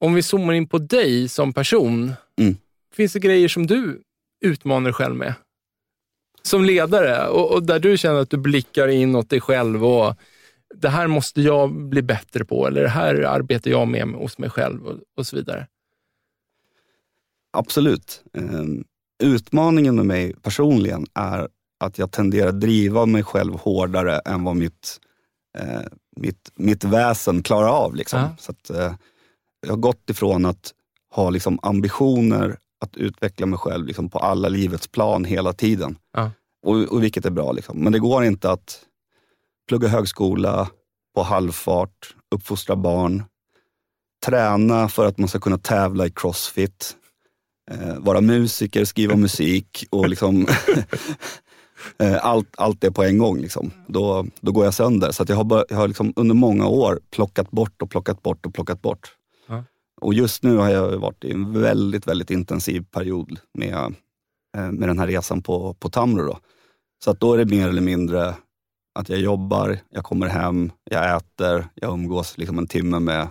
[0.00, 2.56] Om vi zoomar in på dig som person, Mm.
[2.94, 4.02] finns det grejer som du
[4.44, 5.34] utmanar dig själv med?
[6.42, 10.14] Som ledare och, och där du känner att du blickar inåt dig själv och
[10.80, 14.50] det här måste jag bli bättre på eller det här arbetar jag med hos mig
[14.50, 15.66] själv och, och så vidare.
[17.52, 18.22] Absolut.
[18.38, 18.84] Ehm,
[19.22, 21.48] Utmaningen med mig personligen är
[21.80, 25.00] att jag tenderar att driva mig själv hårdare än vad mitt,
[25.58, 25.80] eh,
[26.16, 27.94] mitt, mitt väsen klarar av.
[27.94, 28.20] Liksom.
[28.20, 28.36] Ja.
[28.38, 28.94] Så att, eh,
[29.60, 30.72] jag har gått ifrån att
[31.14, 35.98] ha liksom, ambitioner att utveckla mig själv liksom, på alla livets plan hela tiden.
[36.12, 36.30] Ja.
[36.62, 37.52] Och, och vilket är bra.
[37.52, 37.78] Liksom.
[37.78, 38.85] Men det går inte att
[39.68, 40.68] plugga högskola
[41.14, 43.24] på halvfart, uppfostra barn,
[44.26, 46.96] träna för att man ska kunna tävla i crossfit,
[47.70, 50.46] eh, vara musiker, skriva musik och liksom
[51.98, 53.38] eh, allt, allt det på en gång.
[53.38, 53.70] Liksom.
[53.86, 55.10] Då, då går jag sönder.
[55.10, 58.46] Så jag har, bara, jag har liksom under många år plockat bort och plockat bort
[58.46, 59.12] och plockat bort.
[60.00, 63.94] Och just nu har jag varit i en väldigt, väldigt intensiv period med,
[64.56, 66.26] eh, med den här resan på, på Tamro.
[66.26, 66.38] Då.
[67.04, 68.34] Så att då är det mer eller mindre
[68.96, 73.28] att jag jobbar, jag kommer hem, jag äter, jag umgås liksom en timme med,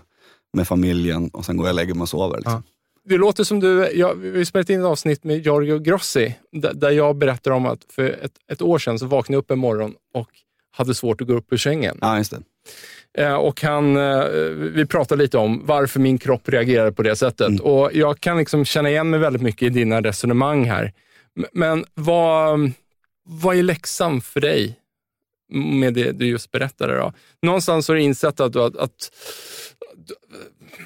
[0.54, 2.38] med familjen och sen går jag och lägger mig och sover.
[2.38, 2.64] Liksom.
[3.10, 6.90] Det låter som du, jag, vi spelat in ett avsnitt med Giorgio Grossi, där, där
[6.90, 9.94] jag berättar om att för ett, ett år sedan så vaknade jag upp en morgon
[10.14, 10.30] och
[10.72, 11.98] hade svårt att gå upp ur sängen.
[12.02, 12.34] Ja, just.
[13.18, 14.26] Eh, och han, eh,
[14.74, 17.48] vi pratade lite om varför min kropp reagerade på det sättet.
[17.48, 17.62] Mm.
[17.62, 20.94] Och Jag kan liksom känna igen mig väldigt mycket i dina resonemang här.
[21.54, 22.72] Men vad,
[23.24, 24.80] vad är läxan för dig
[25.50, 26.98] med det du just berättade?
[26.98, 27.14] Då?
[27.42, 29.12] Någonstans har du insett att, du, att, att
[29.96, 30.16] du,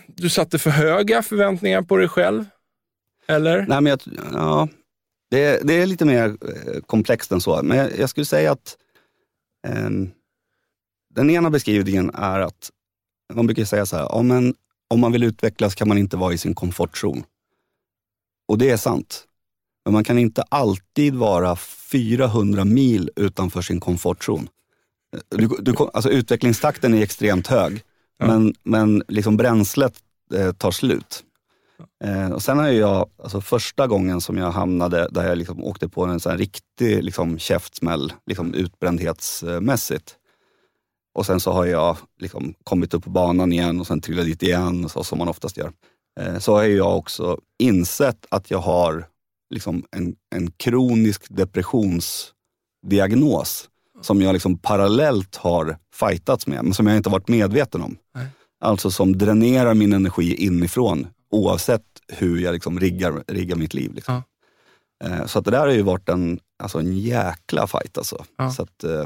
[0.07, 2.45] du satte för höga förväntningar på dig själv?
[3.28, 3.66] Eller?
[3.68, 3.99] Nej, men jag,
[4.34, 4.68] ja,
[5.32, 7.64] det, det är lite mer eh, komplext än så.
[7.64, 8.78] Men jag, jag skulle säga att
[9.68, 10.12] ehm,
[11.16, 12.72] den ena beskrivningen är att
[13.34, 14.55] man brukar säga så här, ja, men
[14.88, 17.24] om man vill utvecklas kan man inte vara i sin komfortzon.
[18.47, 19.26] Och det är sant.
[19.86, 24.47] Men man kan inte alltid vara 400 mil utanför sin komfortzon.
[25.30, 27.82] Du, du, alltså utvecklingstakten är extremt hög,
[28.17, 28.27] ja.
[28.27, 29.93] men, men liksom bränslet
[30.34, 31.23] eh, tar slut.
[32.03, 35.89] Eh, och sen har jag, alltså första gången som jag hamnade där jag liksom åkte
[35.89, 40.15] på en sån riktig liksom, käftsmäll, liksom utbrändhetsmässigt.
[41.13, 44.43] Och sen så har jag liksom kommit upp på banan igen och sen trillat dit
[44.43, 45.71] igen, så som man oftast gör.
[46.19, 49.07] Eh, så har jag också insett att jag har
[49.50, 53.70] liksom en, en kronisk depressionsdiagnos
[54.02, 57.97] som jag liksom parallellt har fightats med, men som jag inte varit medveten om.
[58.16, 58.28] Nej.
[58.62, 63.93] Alltså som dränerar min energi inifrån oavsett hur jag liksom riggar, riggar mitt liv.
[63.93, 64.14] Liksom.
[64.14, 64.24] Ja.
[65.04, 67.97] Eh, så att det där har ju varit en, alltså en jäkla fight.
[67.97, 68.26] Alltså.
[68.38, 68.52] Ja.
[68.52, 69.06] Så att, eh,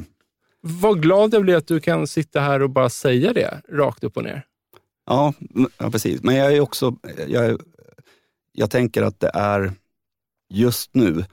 [0.61, 4.17] Vad glad jag blir att du kan sitta här och bara säga det rakt upp
[4.17, 4.45] och ner.
[5.05, 5.33] Ja,
[5.77, 6.23] ja precis.
[6.23, 6.95] Men jag är också,
[7.27, 7.61] jag,
[8.51, 9.73] jag tänker att det är,
[10.49, 11.25] just nu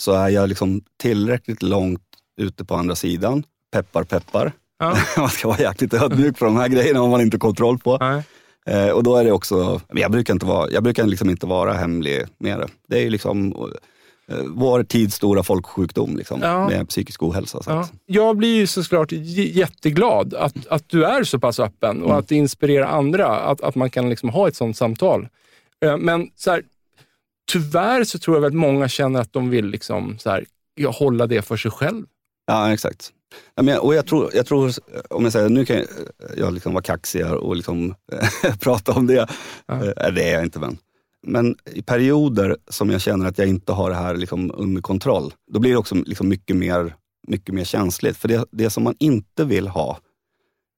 [0.00, 2.02] så är jag liksom tillräckligt långt
[2.40, 3.44] ute på andra sidan.
[3.72, 4.52] Peppar, peppar.
[4.78, 4.96] Ja.
[5.16, 7.98] man ska vara jäkligt ödmjuk för de här grejerna har man inte kontroll på.
[8.00, 8.22] Nej.
[8.66, 11.72] Eh, och då är det också, jag brukar inte vara, jag brukar liksom inte vara
[11.72, 12.68] hemlig med det.
[12.88, 13.52] Det är ju liksom
[14.28, 16.68] eh, vår tids stora folksjukdom liksom, ja.
[16.68, 17.62] med psykisk ohälsa.
[17.62, 17.88] Så ja.
[18.06, 22.18] Jag blir ju såklart jätteglad att, att du är så pass öppen och mm.
[22.18, 25.28] att det inspirerar andra, att, att man kan liksom ha ett sånt samtal.
[25.84, 26.62] Eh, men så här,
[27.46, 30.46] tyvärr så tror jag att många känner att de vill liksom, så här,
[30.98, 32.06] hålla det för sig själv.
[32.46, 33.12] Ja, exakt.
[33.54, 34.72] Ja, men, och jag tror, jag tror,
[35.10, 35.86] om jag säger, nu kan jag,
[36.36, 37.94] jag liksom vara kaxig och liksom,
[38.60, 39.14] prata om det.
[39.66, 39.74] Ja.
[39.74, 40.78] Äh, det är jag inte men.
[41.26, 45.34] Men i perioder som jag känner att jag inte har det här liksom under kontroll,
[45.52, 46.94] då blir det också liksom mycket, mer,
[47.28, 48.16] mycket mer känsligt.
[48.16, 49.98] För det, det som man inte vill ha,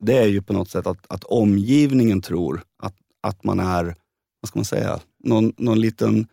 [0.04, 3.84] det är ju på något sätt att, att omgivningen tror att, att man är,
[4.40, 6.26] vad ska man säga, någon, någon liten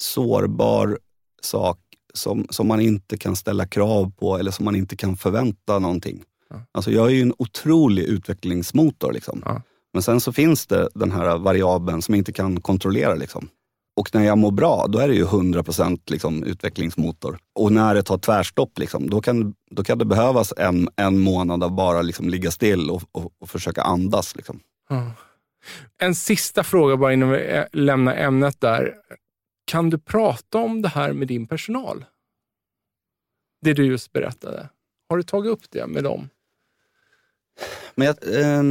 [0.00, 0.98] sårbar
[1.42, 1.78] sak
[2.14, 6.22] som, som man inte kan ställa krav på eller som man inte kan förvänta någonting.
[6.50, 6.62] Ja.
[6.72, 9.12] Alltså jag är ju en otrolig utvecklingsmotor.
[9.12, 9.42] Liksom.
[9.44, 9.62] Ja.
[9.92, 13.14] Men sen så finns det den här variabeln som jag inte kan kontrollera.
[13.14, 13.48] Liksom.
[13.96, 17.38] Och när jag mår bra, då är det ju 100% liksom, utvecklingsmotor.
[17.54, 21.64] Och när det tar tvärstopp, liksom, då, kan, då kan det behövas en, en månad
[21.64, 24.36] av bara liksom, ligga still och, och, och försöka andas.
[24.36, 24.60] Liksom.
[24.88, 25.12] Ja.
[25.98, 28.94] En sista fråga bara innan vi lämnar ämnet där.
[29.70, 32.04] Kan du prata om det här med din personal?
[33.62, 34.68] Det du just berättade.
[35.08, 36.28] Har du tagit upp det med dem?
[37.94, 38.62] Men jag, eh,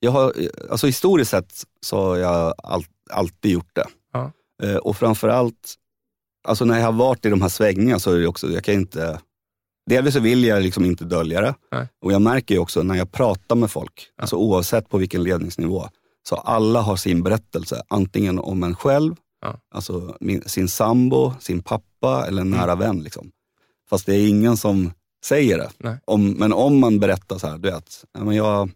[0.00, 0.32] jag har,
[0.70, 3.86] alltså historiskt sett så har jag all, alltid gjort det.
[4.12, 4.32] Ja.
[4.62, 5.74] Eh, och framförallt,
[6.44, 8.74] alltså när jag har varit i de här svängningarna så är det också, jag kan
[8.74, 9.20] inte
[9.88, 11.54] Delvis så vill jag liksom inte dölja det.
[11.72, 11.88] Nej.
[12.00, 15.88] Och jag märker ju också när jag pratar med folk, alltså oavsett på vilken ledningsnivå,
[16.28, 19.60] så alla har sin berättelse, antingen om en själv, ja.
[19.70, 22.60] alltså min, sin sambo, sin pappa eller en mm.
[22.60, 23.02] nära vän.
[23.02, 23.30] Liksom.
[23.90, 24.92] Fast det är ingen som
[25.24, 26.00] säger det.
[26.04, 28.04] Om, men om man berättar så här, du vet,
[28.34, 28.70] jag,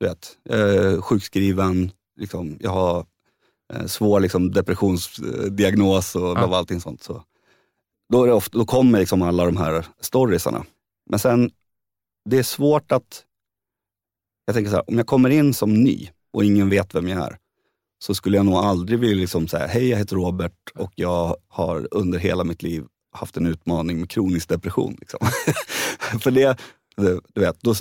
[0.00, 3.06] du vet, jag är sjukskriven, liksom, jag har
[3.74, 6.56] eh, svår liksom, depressionsdiagnos och ja.
[6.56, 7.02] allting sånt.
[7.02, 7.22] Så.
[8.12, 10.64] Då, är det ofta, då kommer liksom alla de här storiesarna.
[11.10, 11.50] Men sen,
[12.30, 13.24] det är svårt att,
[14.46, 17.22] jag tänker så här, om jag kommer in som ny, och ingen vet vem jag
[17.26, 17.36] är,
[17.98, 21.88] så skulle jag nog aldrig vilja liksom säga, hej jag heter Robert och jag har
[21.90, 24.96] under hela mitt liv haft en utmaning med kronisk depression.
[25.00, 25.20] Liksom.
[26.20, 26.56] För det,
[27.34, 27.74] du vet, då,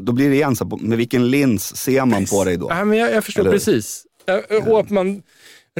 [0.00, 2.66] då blir det igen så, med vilken lins ser man på dig då?
[2.70, 3.52] Ja, men jag, jag förstår Eller?
[3.52, 4.06] precis.
[4.66, 5.22] Och att man,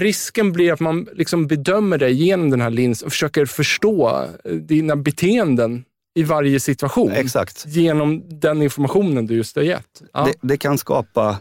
[0.00, 4.26] risken blir att man liksom bedömer dig genom den här linsen och försöker förstå
[4.60, 5.84] dina beteenden
[6.14, 7.12] i varje situation.
[7.12, 7.64] Exakt.
[7.66, 10.02] Genom den informationen du just har gett.
[10.12, 10.24] Ja.
[10.24, 11.38] Det, det, kan skapa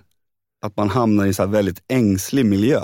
[0.64, 2.82] att man hamnar i en så väldigt ängslig miljö.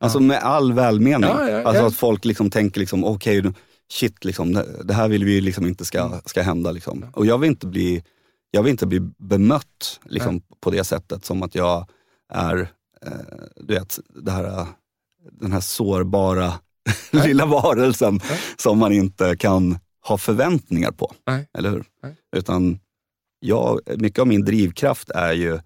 [0.00, 0.22] Alltså ja.
[0.22, 1.30] med all välmening.
[1.30, 3.52] Ja, ja, alltså att folk liksom tänker, liksom, okej, okay,
[3.92, 6.70] shit, liksom, det här vill vi liksom inte ska, ska hända.
[6.70, 7.06] Liksom.
[7.12, 8.04] Och jag vill inte bli,
[8.50, 11.88] jag vill inte bli bemött liksom, på det sättet som att jag
[12.32, 12.58] är,
[13.06, 13.12] eh,
[13.56, 14.66] du vet, det här,
[15.32, 16.52] den här sårbara
[17.10, 18.20] lilla varelsen
[18.56, 21.12] som man inte kan ha förväntningar på.
[21.58, 21.84] Eller hur?
[22.36, 22.78] Utan
[23.40, 25.58] jag, mycket av min drivkraft är ju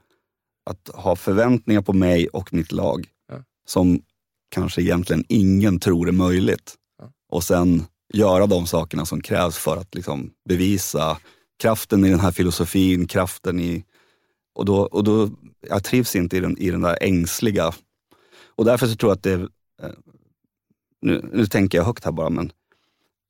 [0.70, 3.44] att ha förväntningar på mig och mitt lag ja.
[3.66, 4.02] som
[4.50, 6.74] kanske egentligen ingen tror är möjligt.
[6.98, 7.12] Ja.
[7.28, 11.18] Och sen göra de sakerna som krävs för att liksom bevisa
[11.58, 13.84] kraften i den här filosofin, kraften i...
[14.54, 15.30] Och då, och då,
[15.68, 17.72] jag trivs inte i den, i den där ängsliga...
[18.56, 19.32] Och därför så tror jag att det...
[19.32, 19.90] Eh,
[21.02, 22.52] nu, nu tänker jag högt här bara, men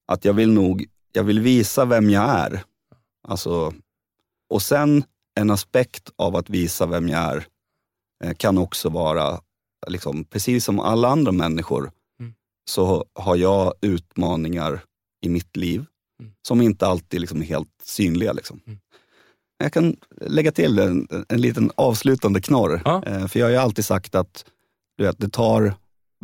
[0.07, 2.65] att jag vill nog, jag vill visa vem jag är.
[3.29, 3.75] Alltså,
[4.49, 7.47] och sen en aspekt av att visa vem jag är
[8.25, 9.41] eh, kan också vara,
[9.87, 12.35] liksom, precis som alla andra människor, mm.
[12.71, 14.85] så har jag utmaningar
[15.23, 15.87] i mitt liv
[16.21, 16.33] Mm.
[16.49, 18.33] som inte alltid liksom är helt synliga.
[18.33, 18.61] Liksom.
[18.67, 18.79] Mm.
[19.59, 22.83] Jag kan lägga till en, en liten avslutande knorr.
[22.85, 23.03] Ja.
[23.07, 24.45] Eh, För jag har ju alltid sagt att
[24.97, 25.75] du vet, det tar,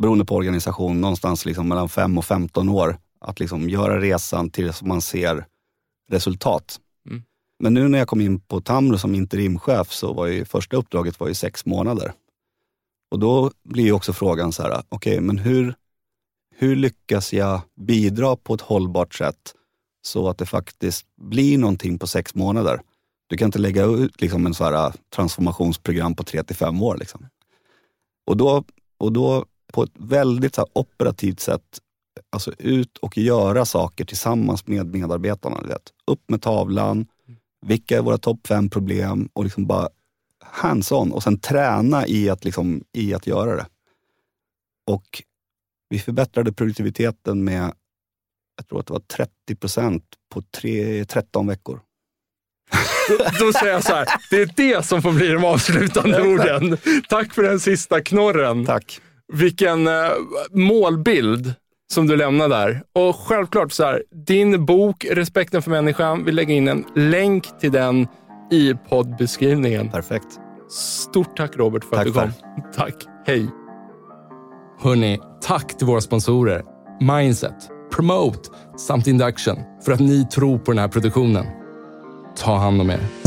[0.01, 4.81] beroende på organisation, någonstans liksom mellan 5 och 15 år att liksom göra resan tills
[4.81, 5.45] man ser
[6.11, 6.79] resultat.
[7.59, 11.19] Men nu när jag kom in på Tamro som interimchef så var ju första uppdraget
[11.19, 12.13] var ju sex månader.
[13.11, 15.75] Och då blir ju också frågan så här, okej, men hur,
[16.55, 19.53] hur lyckas jag bidra på ett hållbart sätt
[20.01, 22.81] så att det faktiskt blir någonting på sex månader?
[23.29, 26.97] Du kan inte lägga ut liksom en så här transformationsprogram på tre till fem år.
[26.97, 27.27] Liksom.
[28.27, 28.63] Och, då,
[28.97, 31.79] och då på ett väldigt så här operativt sätt,
[32.29, 35.61] alltså ut och göra saker tillsammans med medarbetarna.
[35.61, 35.93] Vet.
[36.07, 37.05] Upp med tavlan,
[37.67, 39.89] vilka är våra topp fem problem och liksom bara
[40.45, 43.65] hands-on och sen träna i att, liksom, i att göra det.
[44.87, 45.23] Och
[45.89, 47.73] vi förbättrade produktiviteten med,
[48.57, 51.79] jag tror att det var 30 procent på tre, 13 veckor.
[53.39, 56.77] Då säger jag så här, det är det som får bli de avslutande orden.
[57.09, 58.65] Tack för den sista knorren.
[58.65, 59.01] Tack.
[59.33, 60.11] Vilken eh,
[60.51, 61.53] målbild
[61.91, 62.81] som du lämnar där.
[62.93, 67.71] Och självklart, så här, din bok Respekten för människan, vi lägger in en länk till
[67.71, 68.07] den
[68.51, 69.89] i poddbeskrivningen.
[69.89, 70.39] Perfekt.
[70.69, 72.31] Stort tack Robert för Tack att du kom.
[72.75, 72.93] Tack.
[73.25, 73.47] Hej.
[74.79, 76.63] Hörni, tack till våra sponsorer
[77.01, 81.45] Mindset, Promote samt Induction för att ni tror på den här produktionen.
[82.35, 83.26] Ta hand om er.